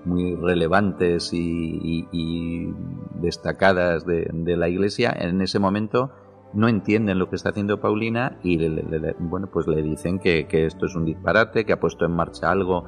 muy 0.06 0.36
relevantes 0.36 1.32
y, 1.34 2.74
destacadas 3.22 4.06
de, 4.06 4.58
la 4.58 4.70
Iglesia, 4.70 5.16
en 5.18 5.42
ese 5.42 5.60
momento 5.60 6.12
no 6.54 6.68
entienden 6.68 7.18
lo 7.18 7.30
que 7.30 7.38
está 7.38 7.50
haciendo 7.50 7.80
Paulina 7.80 8.38
y 8.44 8.58
le, 8.58 9.16
bueno 9.20 9.48
pues 9.48 9.68
le 9.68 9.82
dicen 9.82 10.20
que, 10.20 10.46
esto 10.52 10.86
es 10.86 10.96
un 10.96 11.06
disparate, 11.06 11.66
que 11.66 11.74
ha 11.74 11.80
puesto 11.80 12.06
en 12.06 12.12
marcha 12.12 12.52
algo 12.52 12.86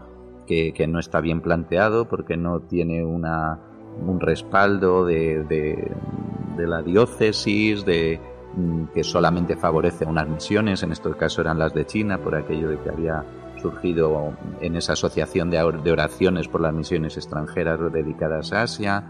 que, 0.47 0.73
no 0.87 0.99
está 0.99 1.21
bien 1.21 1.41
planteado 1.41 2.09
porque 2.09 2.35
no 2.35 2.61
tiene 2.61 3.05
una, 3.05 3.59
un 4.05 4.19
respaldo 4.19 5.05
de, 5.05 5.43
de 6.55 6.67
la 6.67 6.81
diócesis, 6.81 7.85
de 7.85 8.19
mm, 8.55 8.85
que 8.93 9.03
solamente 9.03 9.55
favorece 9.55 10.05
a 10.05 10.09
unas 10.09 10.27
misiones, 10.27 10.83
en 10.83 10.91
este 10.91 11.11
caso 11.11 11.41
eran 11.41 11.59
las 11.59 11.73
de 11.73 11.85
China, 11.85 12.19
por 12.19 12.35
aquello 12.35 12.69
de 12.69 12.79
que 12.79 12.89
había 12.89 13.23
surgido 13.63 14.33
en 14.61 14.75
esa 14.75 14.93
asociación 14.93 15.49
de 15.49 15.91
oraciones 15.91 16.47
por 16.47 16.61
las 16.61 16.73
misiones 16.73 17.15
extranjeras 17.17 17.79
dedicadas 17.91 18.51
a 18.51 18.63
Asia. 18.63 19.03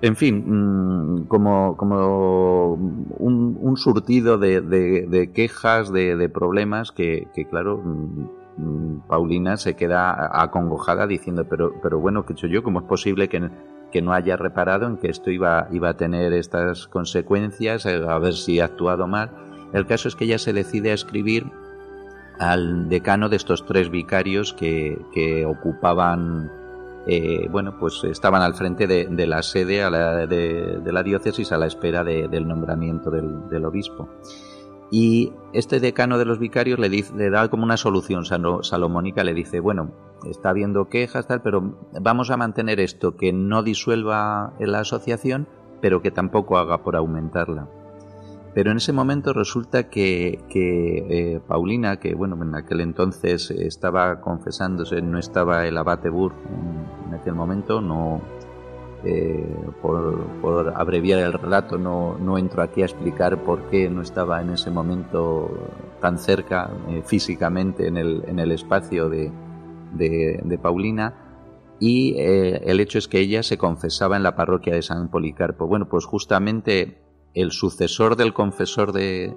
En 0.00 0.16
fin, 0.16 0.44
mm, 0.46 1.26
como, 1.28 1.76
como 1.76 2.74
un, 2.74 3.76
surtido 3.76 4.38
de, 4.38 5.30
quejas, 5.34 5.92
de, 5.92 6.28
problemas 6.28 6.90
que, 6.90 7.28
claro, 7.50 7.82
mm, 8.56 9.00
Paulina 9.08 9.56
se 9.56 9.74
queda 9.76 10.42
acongojada 10.42 11.06
diciendo, 11.06 11.46
pero, 11.48 11.74
pero 11.82 11.98
bueno, 12.00 12.24
¿qué 12.24 12.32
he 12.32 12.36
hecho 12.36 12.46
yo? 12.46 12.62
¿Cómo 12.62 12.80
es 12.80 12.86
posible 12.86 13.28
que, 13.28 13.50
que 13.92 14.00
no 14.00 14.12
haya 14.12 14.36
reparado 14.36 14.86
en 14.86 14.96
que 14.96 15.08
esto 15.08 15.30
iba 15.30 15.68
a 15.68 15.96
tener 15.96 16.32
estas 16.32 16.86
consecuencias, 16.86 17.84
a 17.86 18.18
ver 18.18 18.34
si 18.34 18.60
ha 18.60 18.66
actuado 18.66 19.06
mal? 19.06 19.30
El 19.72 19.86
caso 19.86 20.08
es 20.08 20.14
que 20.14 20.24
ella 20.24 20.38
se 20.38 20.52
decide 20.52 20.92
a 20.92 20.94
escribir 20.94 21.50
al 22.38 22.88
decano 22.88 23.28
de 23.28 23.36
estos 23.36 23.64
tres 23.66 23.90
vicarios 23.90 24.52
que, 24.52 25.46
ocupaban, 25.46 26.50
eh, 27.06 27.48
bueno, 27.50 27.78
pues 27.78 28.02
estaban 28.04 28.42
al 28.42 28.54
frente 28.54 28.86
de, 28.86 29.26
la 29.26 29.42
sede 29.42 29.88
de, 30.26 30.92
la 30.92 31.02
diócesis 31.02 31.52
a 31.52 31.58
la 31.58 31.66
espera 31.66 32.04
del 32.04 32.46
nombramiento 32.46 33.10
del, 33.10 33.64
obispo. 33.64 34.08
Y 34.90 35.32
este 35.52 35.80
decano 35.80 36.18
de 36.18 36.24
los 36.24 36.38
vicarios 36.38 36.78
le, 36.78 36.88
dice, 36.88 37.14
le 37.16 37.30
da 37.30 37.48
como 37.48 37.64
una 37.64 37.76
solución 37.76 38.24
salomónica, 38.24 39.24
le 39.24 39.34
dice, 39.34 39.58
bueno, 39.58 39.90
está 40.28 40.50
habiendo 40.50 40.88
quejas, 40.88 41.26
tal, 41.26 41.42
pero 41.42 41.76
vamos 42.00 42.30
a 42.30 42.36
mantener 42.36 42.80
esto, 42.80 43.16
que 43.16 43.32
no 43.32 43.62
disuelva 43.62 44.52
la 44.60 44.80
asociación, 44.80 45.48
pero 45.80 46.02
que 46.02 46.10
tampoco 46.10 46.58
haga 46.58 46.82
por 46.82 46.96
aumentarla. 46.96 47.68
Pero 48.54 48.70
en 48.70 48.76
ese 48.76 48.92
momento 48.92 49.32
resulta 49.32 49.88
que, 49.90 50.38
eh, 50.54 51.40
Paulina, 51.46 51.98
que 51.98 52.14
bueno, 52.14 52.40
en 52.40 52.54
aquel 52.54 52.80
entonces 52.82 53.50
estaba 53.50 54.20
confesándose, 54.20 55.02
no 55.02 55.18
estaba 55.18 55.66
el 55.66 55.76
abate 55.76 56.08
Burr 56.08 56.34
en, 57.08 57.14
aquel 57.14 57.34
momento, 57.34 57.80
no 57.80 58.20
eh, 59.04 59.44
por, 59.82 60.72
abreviar 60.76 61.18
el 61.18 61.32
relato, 61.32 61.78
no, 61.78 62.16
no, 62.18 62.38
entro 62.38 62.62
aquí 62.62 62.82
a 62.82 62.84
explicar 62.84 63.42
por 63.42 63.62
qué 63.70 63.90
no 63.90 64.02
estaba 64.02 64.40
en 64.40 64.50
ese 64.50 64.70
momento 64.70 65.50
tan 66.00 66.16
cerca 66.18 66.70
eh, 66.88 67.02
físicamente 67.04 67.88
en 67.88 67.96
el, 67.96 68.22
en 68.28 68.38
el 68.38 68.52
espacio 68.52 69.08
de, 69.08 69.32
de, 69.94 70.58
Paulina. 70.62 71.14
Y 71.80 72.14
el 72.16 72.78
hecho 72.78 72.98
es 72.98 73.08
que 73.08 73.18
ella 73.18 73.42
se 73.42 73.58
confesaba 73.58 74.16
en 74.16 74.22
la 74.22 74.36
parroquia 74.36 74.74
de 74.74 74.80
San 74.80 75.08
Policarpo. 75.08 75.66
Bueno, 75.66 75.88
pues 75.88 76.04
justamente 76.04 77.03
el 77.34 77.50
sucesor 77.50 78.16
del 78.16 78.32
confesor 78.32 78.92
de, 78.92 79.34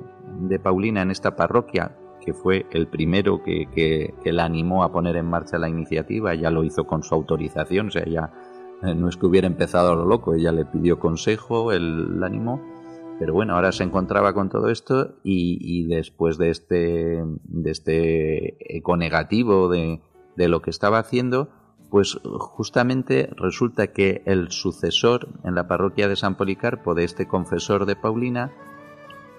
Paulina 0.63 1.01
en 1.01 1.11
esta 1.11 1.35
parroquia, 1.35 1.97
que 2.23 2.33
fue 2.33 2.65
el 2.71 2.87
primero 2.87 3.41
que, 3.43 3.67
que, 3.73 4.31
la 4.31 4.45
animó 4.45 4.83
a 4.83 4.91
poner 4.91 5.15
en 5.15 5.25
marcha 5.25 5.57
la 5.57 5.69
iniciativa, 5.69 6.35
ya 6.35 6.51
lo 6.51 6.63
hizo 6.63 6.85
con 6.85 7.03
su 7.03 7.15
autorización, 7.15 7.87
o 7.87 7.91
sea, 7.91 8.05
ya 8.05 8.31
eh, 8.83 8.93
no 8.93 9.09
es 9.09 9.17
que 9.17 9.25
hubiera 9.25 9.47
empezado 9.47 9.91
a 9.91 9.95
lo 9.95 10.05
loco, 10.05 10.35
ella 10.35 10.51
le 10.51 10.65
pidió 10.65 10.99
consejo, 10.99 11.71
él 11.71 12.19
la 12.19 12.27
animó, 12.27 12.61
pero 13.19 13.33
bueno, 13.33 13.55
ahora 13.55 13.71
se 13.71 13.83
encontraba 13.83 14.33
con 14.33 14.49
todo 14.49 14.69
esto 14.69 15.15
y, 15.23 15.87
después 15.87 16.37
de 16.37 16.51
este, 16.51 17.23
de 17.43 17.71
este 17.71 18.77
eco 18.77 18.95
negativo 18.95 19.69
de, 19.69 20.01
de 20.35 20.47
lo 20.47 20.61
que 20.61 20.69
estaba 20.69 20.99
haciendo, 20.99 21.49
pues 21.89 22.19
justamente 22.23 23.29
resulta 23.37 23.87
que 23.87 24.21
el 24.25 24.51
sucesor 24.51 25.27
en 25.43 25.55
la 25.55 25.67
parroquia 25.67 26.07
de 26.07 26.15
San 26.15 26.35
Policarpo 26.35 26.93
de 26.93 27.03
este 27.03 27.27
confesor 27.27 27.85
de 27.85 27.95
Paulina 27.95 28.51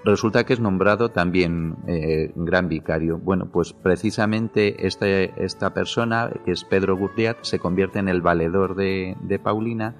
resulta 0.05 0.45
que 0.45 0.55
es 0.55 0.61
nombrado 0.61 1.11
también 1.11 1.77
eh, 1.87 2.33
gran 2.35 2.69
vicario. 2.69 3.19
Bueno, 3.19 3.51
pues 3.53 3.73
precisamente 3.73 4.87
este, 4.87 5.33
esta 5.45 5.75
persona, 5.75 6.31
que 6.45 6.53
es 6.53 6.65
Pedro 6.65 6.97
Gurdiat, 6.97 7.39
se 7.43 7.59
convierte 7.59 7.99
en 7.99 8.09
el 8.09 8.23
valedor 8.23 8.75
de, 8.75 9.41
Paulina 9.43 9.97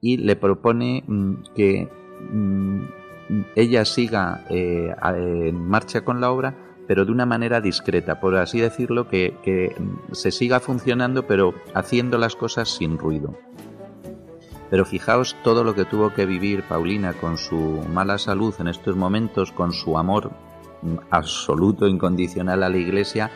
y 0.00 0.18
le 0.18 0.36
propone 0.36 1.04
mm, 1.06 1.34
que 1.54 1.88
mm, 2.32 2.80
ella 3.54 3.84
siga 3.84 4.44
eh, 4.50 4.94
en 5.02 5.68
marcha 5.68 6.04
con 6.04 6.20
la 6.20 6.30
obra, 6.30 6.54
pero 6.90 7.04
de 7.04 7.12
una 7.12 7.24
manera 7.24 7.60
discreta, 7.60 8.18
por 8.18 8.34
así 8.36 8.58
decirlo, 8.58 9.06
que, 9.06 9.76
se 10.10 10.32
siga 10.32 10.58
funcionando, 10.58 11.24
pero 11.24 11.54
haciendo 11.72 12.18
las 12.18 12.34
cosas 12.34 12.68
sin 12.68 12.98
ruido. 12.98 13.38
Pero 14.70 14.84
fijaos 14.84 15.36
todo 15.44 15.62
lo 15.62 15.76
que 15.76 15.84
tuvo 15.84 16.12
que 16.12 16.26
vivir 16.26 16.64
Paulina 16.64 17.12
con 17.12 17.38
su 17.38 17.80
mala 17.94 18.18
salud 18.18 18.52
en 18.58 18.66
estos 18.66 18.96
momentos, 18.96 19.52
con 19.52 19.72
su 19.72 19.98
amor 19.98 20.32
absoluto, 21.12 21.86
incondicional 21.86 22.64
a 22.64 22.68
la 22.68 22.78
iglesia, 22.78 23.30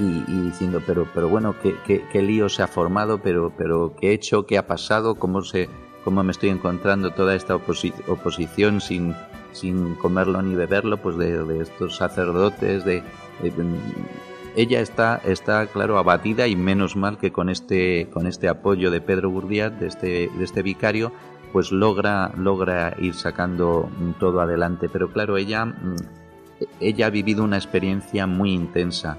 y, 0.00 0.24
diciendo, 0.42 0.82
pero, 0.84 1.06
pero 1.14 1.28
bueno, 1.28 1.54
¿qué, 1.62 2.20
lío 2.20 2.48
se 2.48 2.64
ha 2.64 2.66
formado, 2.66 3.18
pero, 3.22 3.52
pero 3.56 3.94
qué 3.94 4.08
he 4.08 4.12
hecho, 4.14 4.44
qué 4.44 4.58
ha 4.58 4.66
pasado, 4.66 5.14
cómo, 5.14 5.42
se, 5.42 5.68
cómo 6.02 6.24
me 6.24 6.32
estoy 6.32 6.48
encontrando 6.48 7.12
toda 7.12 7.36
esta 7.36 7.54
oposición 7.54 8.80
sin, 8.80 9.14
sin 9.60 9.94
comerlo 9.94 10.40
ni 10.42 10.54
beberlo, 10.54 10.98
pues 10.98 11.16
de, 11.16 11.60
estos 11.60 11.96
sacerdotes, 11.96 12.84
de, 12.84 13.02
ella 14.56 14.80
está, 14.80 15.20
está, 15.24 15.66
claro, 15.66 15.98
abatida 15.98 16.46
y 16.46 16.56
menos 16.56 16.96
mal 16.96 17.18
que 17.18 17.30
con 17.30 17.48
este, 17.48 18.08
con 18.12 18.26
este 18.26 18.48
apoyo 18.48 18.90
de 18.90 19.00
Pedro 19.00 19.30
Gurdiat, 19.30 19.74
de 19.74 19.86
este, 19.86 20.30
de 20.36 20.44
este 20.44 20.62
vicario, 20.62 21.12
pues 21.52 21.70
logra, 21.72 22.32
logra 22.36 22.94
ir 22.98 23.14
sacando 23.14 23.88
todo 24.18 24.40
adelante. 24.40 24.88
Pero 24.88 25.12
claro, 25.12 25.36
ella, 25.36 25.64
mm, 25.64 25.96
ella 26.80 27.06
ha 27.06 27.10
vivido 27.10 27.44
una 27.44 27.56
experiencia 27.56 28.26
muy 28.26 28.52
intensa 28.52 29.18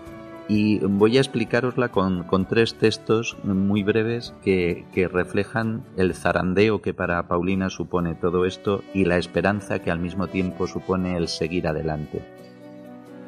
y 0.50 0.80
voy 0.80 1.18
a 1.18 1.22
explicarosla 1.22 1.90
con, 1.90 2.26
tres 2.50 2.74
textos 2.74 3.38
muy 3.44 3.84
breves 3.84 4.34
que, 4.44 4.84
reflejan 5.14 5.84
el 5.96 6.16
zarandeo 6.16 6.82
que 6.82 6.96
para 6.96 7.28
Paulina 7.28 7.70
supone 7.70 8.16
todo 8.16 8.46
esto 8.46 8.84
y 8.96 9.06
la 9.06 9.18
esperanza 9.18 9.78
que 9.80 9.92
al 9.92 10.00
mismo 10.00 10.28
tiempo 10.28 10.66
supone 10.66 11.16
el 11.16 11.28
seguir 11.28 11.68
adelante. 11.68 12.24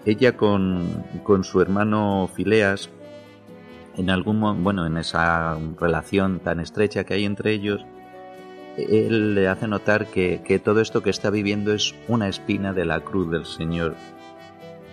Ella 0.04 0.36
con, 0.36 1.04
su 1.44 1.62
hermano 1.62 2.28
Fileas, 2.34 2.90
en 3.98 4.10
algún 4.10 4.64
bueno, 4.64 4.88
en 4.88 4.98
esa 4.98 5.60
relación 5.80 6.40
tan 6.40 6.60
estrecha 6.60 7.04
que 7.04 7.14
hay 7.14 7.26
entre 7.26 7.54
ellos, 7.54 7.86
él 8.78 9.36
le 9.36 9.48
hace 9.48 9.68
notar 9.68 10.08
que, 10.08 10.42
que 10.44 10.58
todo 10.58 10.82
esto 10.82 11.04
que 11.04 11.12
está 11.12 11.30
viviendo 11.30 11.72
es 11.72 11.94
una 12.08 12.28
espina 12.30 12.74
de 12.74 12.86
la 12.86 13.02
cruz 13.02 13.30
del 13.30 13.46
Señor 13.46 13.96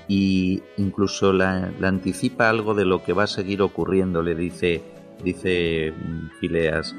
y 0.09 0.62
incluso 0.79 1.33
la, 1.33 1.71
anticipa 1.83 2.49
algo 2.49 2.75
de 2.75 2.87
lo 2.87 3.05
que 3.05 3.12
va 3.12 3.25
a 3.25 3.29
seguir 3.29 3.61
ocurriendo, 3.61 4.23
le 4.23 4.35
dice, 4.35 4.83
dice 5.23 5.92
Fileas, 6.40 6.97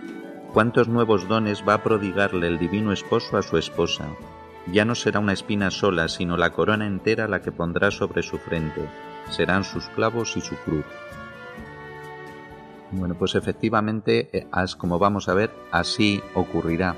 ¿cuántos 0.53 0.87
nuevos 0.87 1.27
dones 1.27 1.63
va 1.67 1.73
a 1.73 1.83
prodigarle 1.83 2.47
el 2.47 2.59
divino 2.59 2.93
esposo 2.93 3.37
a 3.37 3.41
su 3.41 3.57
esposa? 3.57 4.07
Ya 4.71 4.85
no 4.85 4.93
será 4.93 5.19
una 5.19 5.33
espina 5.33 5.71
sola, 5.71 6.07
sino 6.07 6.37
la 6.37 6.51
corona 6.51 6.85
entera 6.85 7.27
la 7.27 7.41
que 7.41 7.51
pondrá 7.51 7.89
sobre 7.89 8.21
su 8.21 8.37
frente. 8.37 8.87
Serán 9.31 9.63
sus 9.63 9.85
clavos 9.89 10.37
y 10.37 10.41
su 10.41 10.55
cruz. 10.57 10.85
Bueno, 12.91 13.15
pues 13.15 13.35
efectivamente, 13.35 14.29
eh, 14.31 14.47
como 14.77 14.99
vamos 14.99 15.29
a 15.29 15.33
ver, 15.33 15.51
así 15.71 16.21
ocurrirá. 16.35 16.95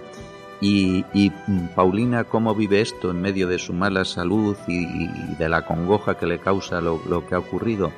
Y, 0.61 1.03
mm, 1.47 1.69
Paulina, 1.75 2.23
¿cómo 2.23 2.53
vive 2.53 2.81
esto 2.81 3.09
en 3.09 3.19
medio 3.19 3.47
de 3.47 3.57
su 3.57 3.73
mala 3.73 4.05
salud 4.05 4.55
y, 4.67 5.07
de 5.39 5.49
la 5.49 5.65
congoja 5.65 6.17
que 6.17 6.27
le 6.27 6.37
causa 6.39 6.79
lo, 6.81 7.25
que 7.27 7.35
ha 7.35 7.39
ocurrido? 7.39 7.91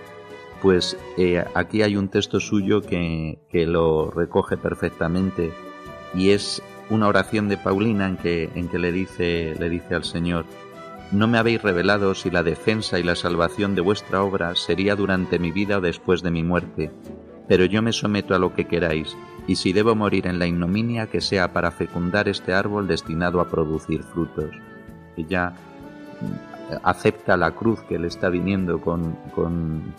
Pues 0.62 0.97
eh, 1.17 1.43
aquí 1.54 1.82
hay 1.82 1.97
un 1.97 2.08
texto 2.08 2.39
suyo 2.39 2.82
que, 2.82 3.38
lo 3.52 4.10
recoge 4.10 4.56
perfectamente 4.56 5.52
y 6.15 6.30
es 6.30 6.62
una 6.89 7.10
oración 7.10 7.49
de 7.49 7.58
Paulina 7.58 8.08
en 8.08 8.15
que, 8.15 8.49
en 8.56 8.69
que 8.69 8.80
le, 8.80 8.93
dice, 8.93 9.56
le 9.60 9.69
dice 9.69 9.95
al 9.95 10.06
Señor, 10.06 10.45
no 11.12 11.28
me 11.28 11.38
habéis 11.38 11.62
revelado 11.62 12.15
si 12.15 12.32
la 12.32 12.43
defensa 12.43 12.97
y 12.97 13.04
la 13.04 13.15
salvación 13.15 13.76
de 13.76 13.82
vuestra 13.82 14.23
obra 14.23 14.56
sería 14.56 14.95
durante 14.95 15.38
mi 15.38 15.52
vida 15.52 15.80
o 15.80 15.82
después 15.82 16.23
de 16.23 16.32
mi 16.32 16.43
muerte, 16.43 16.91
pero 17.47 17.65
yo 17.65 17.82
me 17.82 17.91
someto 17.91 18.36
a 18.36 18.39
lo 18.39 18.53
que 18.53 18.65
queráis 18.65 19.15
y 19.47 19.56
si 19.56 19.73
debo 19.73 19.95
morir 19.95 20.27
en 20.27 20.39
la 20.39 20.47
ignominia, 20.47 21.08
que 21.08 21.21
sea 21.21 21.51
para 21.51 21.71
fecundar 21.71 22.27
este 22.29 22.53
árbol 22.53 22.88
destinado 22.88 23.41
a 23.41 23.49
producir 23.49 24.03
frutos. 24.03 24.51
Ella 25.17 25.51
mm, 25.51 26.77
acepta 26.84 27.36
la 27.36 27.51
cruz 27.51 27.82
que 27.82 27.99
le 27.99 28.08
está 28.08 28.29
viniendo 28.29 28.79
con, 28.79 29.17
con, 29.36 29.93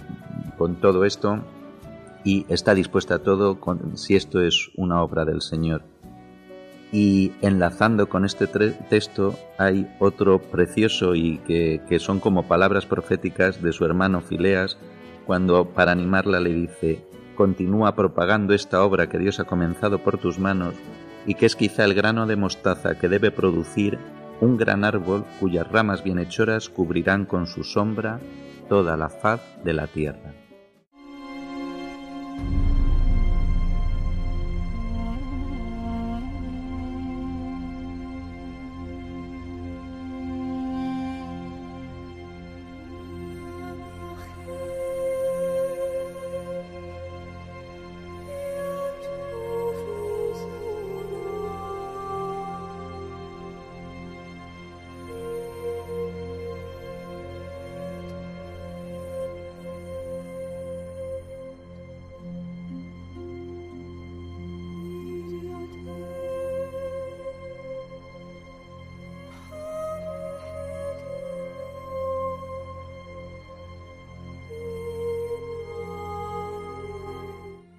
todo 0.80 1.04
esto 1.04 1.40
y 2.24 2.46
está 2.48 2.74
dispuesta 2.74 3.16
a 3.16 3.18
todo 3.18 3.58
si 3.94 4.16
esto 4.16 4.40
es 4.40 4.70
una 4.76 5.02
obra 5.02 5.24
del 5.24 5.42
Señor. 5.42 5.82
Y 6.90 7.32
enlazando 7.42 8.08
con 8.08 8.24
este 8.24 8.46
texto 8.46 9.34
hay 9.58 9.92
otro 9.98 10.38
precioso 10.38 11.14
y 11.14 11.38
que, 11.38 11.82
que 11.88 11.98
son 11.98 12.20
como 12.20 12.44
palabras 12.44 12.86
proféticas 12.86 13.60
de 13.60 13.72
su 13.72 13.84
hermano 13.84 14.20
Fileas, 14.20 14.78
cuando 15.26 15.66
para 15.66 15.92
animarla 15.92 16.38
le 16.40 16.54
dice, 16.54 17.04
Continúa 17.36 17.94
propagando 17.96 18.54
esta 18.54 18.84
obra 18.84 19.08
que 19.08 19.18
Dios 19.18 19.40
ha 19.40 19.44
comenzado 19.44 19.98
por 19.98 20.18
tus 20.18 20.38
manos 20.38 20.74
y 21.26 21.34
que 21.34 21.46
es 21.46 21.56
quizá 21.56 21.84
el 21.84 21.94
grano 21.94 22.26
de 22.26 22.36
mostaza 22.36 22.98
que 22.98 23.08
debe 23.08 23.30
producir 23.30 23.98
un 24.40 24.56
gran 24.56 24.84
árbol 24.84 25.24
cuyas 25.40 25.70
ramas 25.70 26.04
bienhechoras 26.04 26.68
cubrirán 26.68 27.24
con 27.24 27.46
su 27.46 27.64
sombra 27.64 28.20
toda 28.68 28.96
la 28.96 29.08
faz 29.08 29.40
de 29.64 29.72
la 29.72 29.86
tierra. 29.86 30.43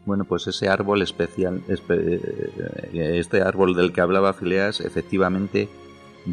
Bueno, 0.05 0.25
pues 0.25 0.47
ese 0.47 0.69
árbol 0.69 1.01
especial, 1.01 1.63
eh, 1.67 3.11
este 3.19 3.41
árbol 3.41 3.75
del 3.75 3.91
que 3.91 4.01
hablaba 4.01 4.33
Fileas, 4.33 4.81
efectivamente 4.81 5.67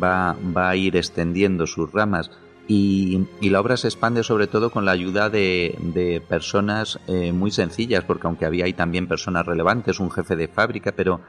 va, 0.00 0.36
va 0.56 0.68
a 0.68 0.76
ir 0.76 0.96
extendiendo 0.96 1.66
sus 1.66 1.90
ramas 1.90 2.30
y, 2.68 3.26
la 3.42 3.60
obra 3.60 3.76
se 3.76 3.88
expande 3.88 4.22
sobre 4.22 4.46
todo 4.46 4.70
con 4.70 4.84
la 4.84 4.92
ayuda 4.92 5.28
de, 5.28 6.22
personas 6.28 7.00
eh, 7.08 7.32
muy 7.32 7.50
sencillas, 7.50 8.04
porque 8.04 8.26
aunque 8.26 8.46
había 8.46 8.64
ahí 8.64 8.72
también 8.72 9.08
personas 9.08 9.44
relevantes, 9.46 10.00
un 10.00 10.10
jefe 10.10 10.36
de 10.36 10.48
fábrica, 10.48 10.92
pero, 10.92 11.20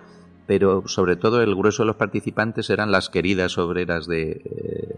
pero 0.45 0.87
sobre 0.87 1.15
todo 1.15 1.41
el 1.41 1.55
grueso 1.55 1.83
de 1.83 1.87
los 1.87 1.95
participantes 1.95 2.69
eran 2.69 2.91
las 2.91 3.09
queridas 3.09 3.57
obreras 3.57 4.07
de 4.07 4.31
eh, 4.31 4.93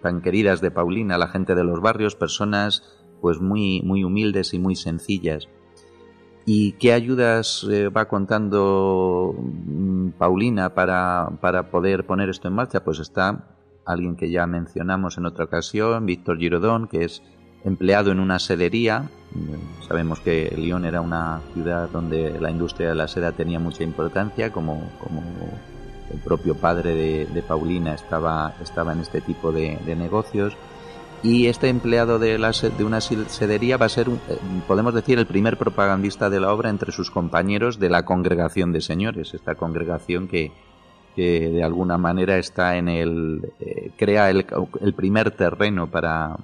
tan 0.00 0.22
queridas 0.22 0.60
de 0.60 0.70
Paulina, 0.70 1.18
la 1.18 1.28
gente 1.28 1.54
de 1.54 1.64
los 1.64 1.80
barrios, 1.80 2.14
personas 2.14 2.82
pues 3.20 3.40
muy, 3.40 3.82
muy 3.82 4.04
humildes 4.04 4.54
y 4.54 4.58
muy 4.58 4.76
sencillas. 4.76 5.48
¿Y 6.46 6.72
qué 6.72 6.92
ayudas 6.92 7.66
eh, 7.70 7.88
va 7.88 8.06
contando 8.06 9.34
mm, 9.38 10.10
Paulina 10.18 10.74
para, 10.74 11.30
poder 11.70 12.04
poner 12.04 12.28
esto 12.28 12.48
en 12.48 12.54
marcha? 12.54 12.84
Pues 12.84 12.98
está 12.98 13.48
alguien 13.86 14.16
que 14.16 14.30
ya 14.30 14.46
mencionamos 14.46 15.16
en 15.18 15.26
otra 15.26 15.44
ocasión, 15.44 16.04
Víctor 16.04 16.38
Girodón, 16.38 16.88
que 16.88 17.04
es 17.04 17.22
empleado 17.64 18.12
en 18.12 18.20
una 18.20 18.38
sedería. 18.38 19.08
Sabemos 19.88 20.20
que 20.20 20.54
Lyon 20.56 20.84
era 20.84 21.00
una 21.00 21.40
ciudad 21.54 21.88
donde 21.90 22.38
la 22.38 22.50
industria 22.50 22.90
de 22.90 22.94
la 22.94 23.08
seda 23.08 23.32
tenía 23.32 23.58
mucha 23.58 23.82
importancia, 23.82 24.52
como, 24.52 24.90
como 25.00 25.22
el 26.12 26.20
propio 26.20 26.54
padre 26.54 27.26
de, 27.26 27.42
Paulina 27.42 27.94
estaba, 27.94 28.54
estaba 28.62 28.92
en 28.92 29.00
este 29.00 29.20
tipo 29.20 29.52
de, 29.52 29.78
negocios. 29.96 30.56
Y 31.24 31.46
este 31.46 31.70
empleado 31.70 32.18
de, 32.18 32.38
la, 32.38 32.52
de 32.52 32.84
una 32.84 33.00
sedería 33.00 33.78
va 33.78 33.86
a 33.86 33.88
ser, 33.88 34.08
eh, 34.10 34.36
podemos 34.68 34.92
decir, 34.92 35.18
el 35.18 35.26
primer 35.26 35.56
propagandista 35.56 36.28
de 36.28 36.38
la 36.38 36.52
obra 36.52 36.68
entre 36.68 36.92
sus 36.92 37.10
compañeros 37.10 37.78
de 37.78 37.88
la 37.88 38.04
congregación 38.04 38.72
de 38.72 38.82
señores, 38.82 39.32
esta 39.32 39.54
congregación 39.54 40.28
que, 40.28 40.52
que 41.16 41.48
de 41.48 41.64
alguna 41.64 41.96
manera 41.96 42.36
está 42.36 42.76
en 42.76 42.88
el 42.88 43.52
eh, 43.58 43.90
crea 43.96 44.28
el, 44.28 44.44
primer 44.94 45.30
terreno 45.30 45.90
para 45.90 46.36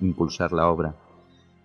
impulsar 0.00 0.50
la 0.52 0.68
obra. 0.68 0.94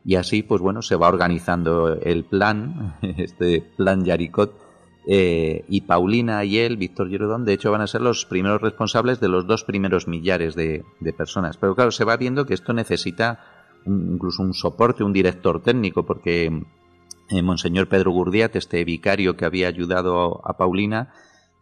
Y 0.03 0.15
así 0.15 0.43
pues 0.43 0.59
bueno 0.59 0.81
se 0.81 0.97
va 0.97 1.07
organizando 1.07 1.93
el 1.93 2.25
plan 2.25 2.95
este 3.01 3.61
plan 3.61 4.03
Yaricot 4.03 4.60
eh, 5.07 5.65
y 5.67 5.81
Paulina 5.81 6.43
y 6.45 6.59
él 6.59 6.77
Víctor 6.77 7.09
Girodón 7.09 7.45
de 7.45 7.53
hecho 7.53 7.71
van 7.71 7.81
a 7.81 7.87
ser 7.87 8.01
los 8.01 8.25
primeros 8.25 8.61
responsables 8.61 9.19
de 9.19 9.29
los 9.29 9.47
dos 9.47 9.63
primeros 9.63 10.07
millares 10.07 10.55
de, 10.55 10.83
personas 11.17 11.57
pero 11.57 11.75
claro 11.75 11.91
se 11.91 12.05
va 12.05 12.17
viendo 12.17 12.45
que 12.45 12.53
esto 12.53 12.73
necesita 12.73 13.39
incluso 13.85 14.43
un 14.43 14.53
soporte 14.53 15.03
un 15.03 15.13
director 15.13 15.61
técnico 15.61 16.05
porque 16.05 16.63
eh, 17.29 17.41
Monseñor 17.41 17.87
Pedro 17.87 18.11
Gurdiat 18.11 18.55
este 18.55 18.83
vicario 18.85 19.35
que 19.35 19.45
había 19.45 19.67
ayudado 19.67 20.41
a 20.47 20.57
Paulina 20.57 21.13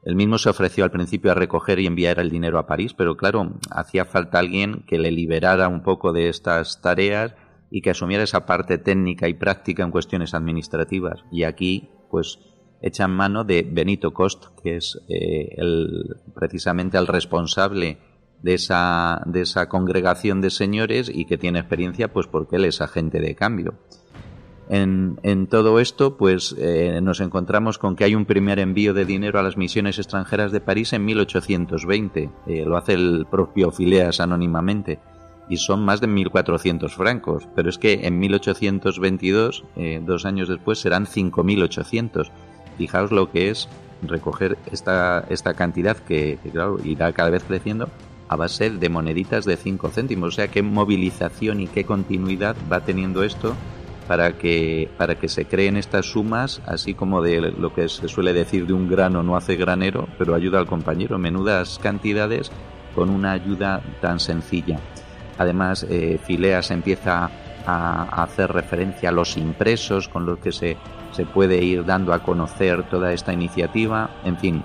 él 0.03 0.15
mismo 0.15 0.37
se 0.37 0.49
ofreció 0.49 0.83
al 0.83 0.91
principio 0.91 1.31
a 1.31 1.35
recoger 1.35 1.79
y 1.79 1.85
enviar 1.85 2.19
el 2.19 2.29
dinero 2.29 2.57
a 2.57 2.67
París, 2.67 2.93
pero 2.93 3.17
claro, 3.17 3.55
hacía 3.69 4.05
falta 4.05 4.39
alguien 4.39 4.83
que 4.87 4.97
le 4.97 5.11
liberara 5.11 5.67
un 5.67 5.83
poco 5.83 6.13
de 6.13 6.29
estas 6.29 6.81
tareas 6.81 7.35
y 7.69 7.81
que 7.81 7.89
asumiera 7.91 8.23
esa 8.23 8.45
parte 8.45 8.77
técnica 8.77 9.27
y 9.27 9.33
práctica 9.33 9.83
en 9.83 9.91
cuestiones 9.91 10.33
administrativas. 10.33 11.23
Y 11.31 11.43
aquí, 11.43 11.89
pues, 12.09 12.39
echan 12.81 13.11
mano 13.11 13.43
de 13.43 13.67
Benito 13.69 14.13
Cost, 14.13 14.45
que 14.63 14.77
es 14.77 14.99
eh, 15.09 15.55
el, 15.57 16.17
precisamente 16.33 16.97
el 16.97 17.07
responsable 17.07 17.97
de 18.41 18.53
esa, 18.53 19.21
de 19.25 19.41
esa 19.41 19.67
congregación 19.67 20.41
de 20.41 20.49
señores 20.49 21.11
y 21.13 21.25
que 21.25 21.37
tiene 21.37 21.59
experiencia, 21.59 22.11
pues 22.13 22.27
porque 22.27 22.55
él 22.55 22.65
es 22.65 22.81
agente 22.81 23.19
de 23.19 23.35
cambio. 23.35 23.75
En, 24.71 25.47
todo 25.47 25.79
esto, 25.79 26.15
pues 26.15 26.55
eh, 26.59 26.99
nos 27.01 27.21
encontramos 27.21 27.79
con 27.79 27.95
que 27.95 28.03
hay 28.03 28.13
un 28.13 28.25
primer 28.25 28.59
envío 28.59 28.93
de 28.93 29.03
dinero 29.03 29.39
a 29.39 29.43
las 29.43 29.57
misiones 29.57 29.97
extranjeras 29.97 30.51
de 30.51 30.61
París 30.61 30.93
en 30.93 31.05
1820. 31.05 32.29
Eh, 32.45 32.65
lo 32.65 32.77
hace 32.77 32.93
el 32.93 33.25
propio 33.29 33.71
Fileas 33.71 34.19
anónimamente. 34.19 34.99
Y 35.49 35.57
son 35.57 35.83
más 35.83 36.01
de 36.01 36.07
1.400 36.07 36.89
francos. 36.91 37.47
Pero 37.55 37.69
es 37.69 37.79
que 37.79 38.05
en 38.05 38.19
1822, 38.19 39.65
eh, 39.75 40.01
dos 40.05 40.25
años 40.27 40.47
después, 40.47 40.77
serán 40.77 41.07
5.800. 41.07 42.29
Fijaos 42.79 43.11
lo 43.11 43.29
que 43.29 43.49
es 43.49 43.67
recoger 44.01 44.57
esta, 44.71 45.25
esta 45.29 45.53
cantidad 45.53 45.97
que, 45.97 46.39
claro, 46.53 46.77
irá 46.81 47.11
cada 47.11 47.29
vez 47.29 47.43
creciendo 47.43 47.89
a 48.29 48.37
base 48.37 48.69
de 48.69 48.87
moneditas 48.87 49.43
de 49.43 49.57
5 49.57 49.89
céntimos. 49.89 50.29
O 50.29 50.31
sea, 50.31 50.47
qué 50.47 50.63
movilización 50.63 51.59
y 51.59 51.67
qué 51.67 51.83
continuidad 51.83 52.55
va 52.71 52.79
teniendo 52.79 53.23
esto 53.23 53.53
para 54.07 54.37
que, 54.37 54.89
para 54.97 55.15
que 55.15 55.27
se 55.27 55.43
creen 55.43 55.75
estas 55.75 56.05
sumas, 56.05 56.61
así 56.65 56.93
como 56.93 57.21
de 57.21 57.41
lo 57.41 57.73
que 57.73 57.89
se 57.89 58.07
suele 58.07 58.31
decir 58.31 58.65
de 58.65 58.71
un 58.71 58.87
grano 58.87 59.23
no 59.23 59.35
hace 59.35 59.57
granero, 59.57 60.07
pero 60.17 60.35
ayuda 60.35 60.59
al 60.59 60.65
compañero, 60.65 61.19
menudas 61.19 61.79
cantidades 61.83 62.49
con 62.95 63.09
una 63.09 63.33
ayuda 63.33 63.81
tan 63.99 64.21
sencilla. 64.21 64.79
Además, 65.37 65.85
eh, 65.89 66.17
Fileas 66.25 66.71
empieza 66.71 67.29
a, 67.69 68.23
hacer 68.23 68.51
referencia 68.51 69.09
a 69.09 69.11
los 69.11 69.37
impresos 69.37 70.07
con 70.07 70.25
los 70.25 70.39
que 70.39 70.51
se, 70.51 70.77
se 71.11 71.25
puede 71.25 71.63
ir 71.63 71.85
dando 71.85 72.13
a 72.13 72.19
conocer 72.19 72.83
toda 72.89 73.13
esta 73.13 73.33
iniciativa. 73.33 74.09
En 74.23 74.37
fin, 74.37 74.63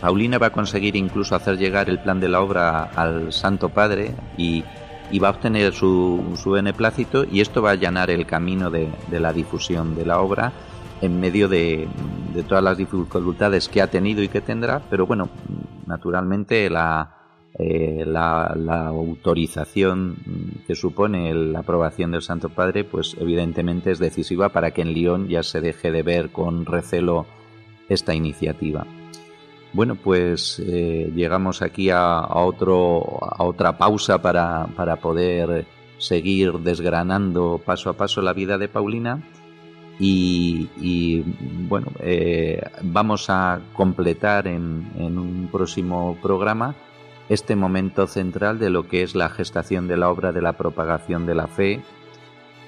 Paulina 0.00 0.38
va 0.38 0.48
a 0.48 0.52
conseguir 0.52 0.96
incluso 0.96 1.34
hacer 1.34 1.58
llegar 1.58 1.88
el 1.88 1.98
plan 1.98 2.20
de 2.20 2.28
la 2.28 2.40
obra 2.40 2.84
al 2.94 3.32
Santo 3.32 3.68
Padre 3.68 4.14
y 4.36 4.64
y 5.10 5.18
va 5.18 5.28
a 5.28 5.30
obtener 5.32 5.72
su, 5.72 6.34
su 6.36 6.50
beneplácito 6.50 7.24
y 7.24 7.40
esto 7.40 7.62
va 7.62 7.70
a 7.70 7.72
allanar 7.72 8.10
el 8.10 8.26
camino 8.26 8.70
de, 8.70 8.90
la 9.10 9.32
difusión 9.32 9.94
de 9.94 10.04
la 10.04 10.20
obra 10.20 10.52
en 11.00 11.20
medio 11.20 11.48
de, 11.48 11.88
todas 12.48 12.64
las 12.64 12.76
dificultades 12.76 13.68
que 13.68 13.82
ha 13.82 13.86
tenido 13.88 14.22
y 14.22 14.28
que 14.28 14.40
tendrá, 14.40 14.80
pero 14.90 15.06
bueno, 15.06 15.28
naturalmente 15.86 16.68
la, 16.70 17.15
eh, 17.58 18.04
la, 18.06 18.48
autorización 18.88 20.16
que 20.66 20.74
supone 20.74 21.32
la 21.32 21.60
aprobación 21.60 22.10
del 22.10 22.20
Santo 22.20 22.50
Padre, 22.50 22.84
pues 22.84 23.16
evidentemente 23.18 23.90
es 23.90 23.98
decisiva 23.98 24.50
para 24.50 24.72
que 24.72 24.82
en 24.82 24.92
Lyon 24.92 25.28
ya 25.28 25.42
se 25.42 25.62
deje 25.62 25.90
de 25.90 26.02
ver 26.02 26.30
con 26.30 26.66
recelo 26.66 27.24
esta 27.88 28.14
iniciativa. 28.14 28.86
Bueno, 29.72 29.96
pues 29.96 30.62
eh, 30.66 31.10
llegamos 31.14 31.62
aquí 31.62 31.88
a, 31.90 32.26
otro, 32.34 33.18
a 33.22 33.42
otra 33.42 33.78
pausa 33.78 34.20
para, 34.20 34.66
poder 35.00 35.66
seguir 35.98 36.52
desgranando 36.58 37.60
paso 37.64 37.88
a 37.88 37.94
paso 37.94 38.20
la 38.20 38.34
vida 38.34 38.58
de 38.58 38.68
Paulina. 38.68 39.22
Y, 39.98 41.22
bueno, 41.68 41.86
eh, 42.00 42.62
vamos 42.82 43.30
a 43.30 43.60
completar 43.72 44.46
en, 44.46 44.90
un 44.98 45.48
próximo 45.50 46.18
programa 46.20 46.74
este 47.28 47.56
momento 47.56 48.06
central 48.06 48.58
de 48.58 48.70
lo 48.70 48.86
que 48.88 49.02
es 49.02 49.14
la 49.14 49.28
gestación 49.28 49.88
de 49.88 49.96
la 49.96 50.10
obra 50.10 50.32
de 50.32 50.42
la 50.42 50.52
propagación 50.54 51.26
de 51.26 51.34
la 51.34 51.46
fe, 51.46 51.82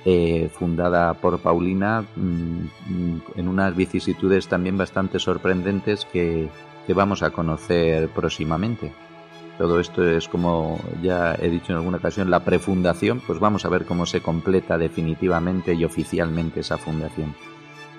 eh, 0.05 0.49
fundada 0.53 1.15
por 1.15 1.39
Paulina, 1.41 2.05
mm, 2.17 3.19
en 3.37 3.49
unas 3.49 3.77
vicisitudes 3.77 4.49
también 4.49 4.77
bastante 4.77 5.19
sorprendentes 5.19 6.05
que, 6.07 6.49
que 6.87 6.95
vamos 6.95 7.23
a 7.23 7.31
conocer 7.31 8.09
próximamente. 8.09 8.93
Todo 9.59 9.81
esto 9.81 10.09
es 10.09 10.29
como 10.29 10.79
ya 11.03 11.35
he 11.35 11.51
dicho 11.51 11.73
en 11.73 11.79
alguna 11.79 11.99
ocasión, 11.99 12.31
la 12.31 12.45
prefundación, 12.45 13.21
pues 13.27 13.41
vamos 13.41 13.65
a 13.65 13.69
ver 13.69 13.85
cómo 13.85 14.07
se 14.07 14.21
completa 14.21 14.79
definitivamente 14.79 15.75
y 15.75 15.85
oficialmente 15.85 16.61
esa 16.61 16.79
fundación. 16.79 17.35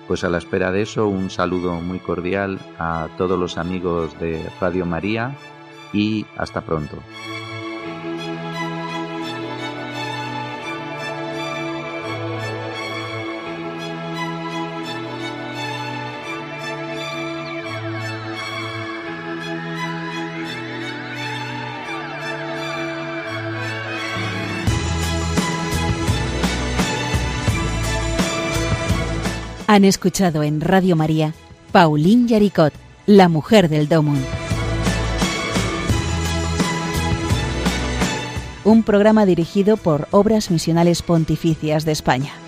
Pues 0.08 0.24
a 0.24 0.30
la 0.30 0.38
espera 0.38 0.72
de 0.72 0.82
eso, 0.82 1.06
un 1.06 1.28
saludo 1.30 1.74
muy 1.74 1.98
cordial 1.98 2.58
a 2.78 3.08
todos 3.18 3.38
los 3.38 3.58
amigos 3.58 4.18
de 4.18 4.42
Radio 4.60 4.86
María 4.86 5.36
y 5.92 6.26
hasta 6.36 6.60
pronto. 6.60 6.98
Han 29.70 29.84
escuchado 29.84 30.42
en 30.42 30.60
Radio 30.60 30.96
María 30.96 31.32
Pauline 31.70 32.26
Yaricot, 32.26 32.72
la 33.06 33.28
mujer 33.28 33.68
del 33.68 33.88
Domund. 33.88 34.39
Un 38.62 38.82
programa 38.82 39.24
dirigido 39.24 39.78
por 39.78 40.06
Obras 40.10 40.50
Misionales 40.50 41.00
Pontificias 41.00 41.86
de 41.86 41.92
España. 41.92 42.39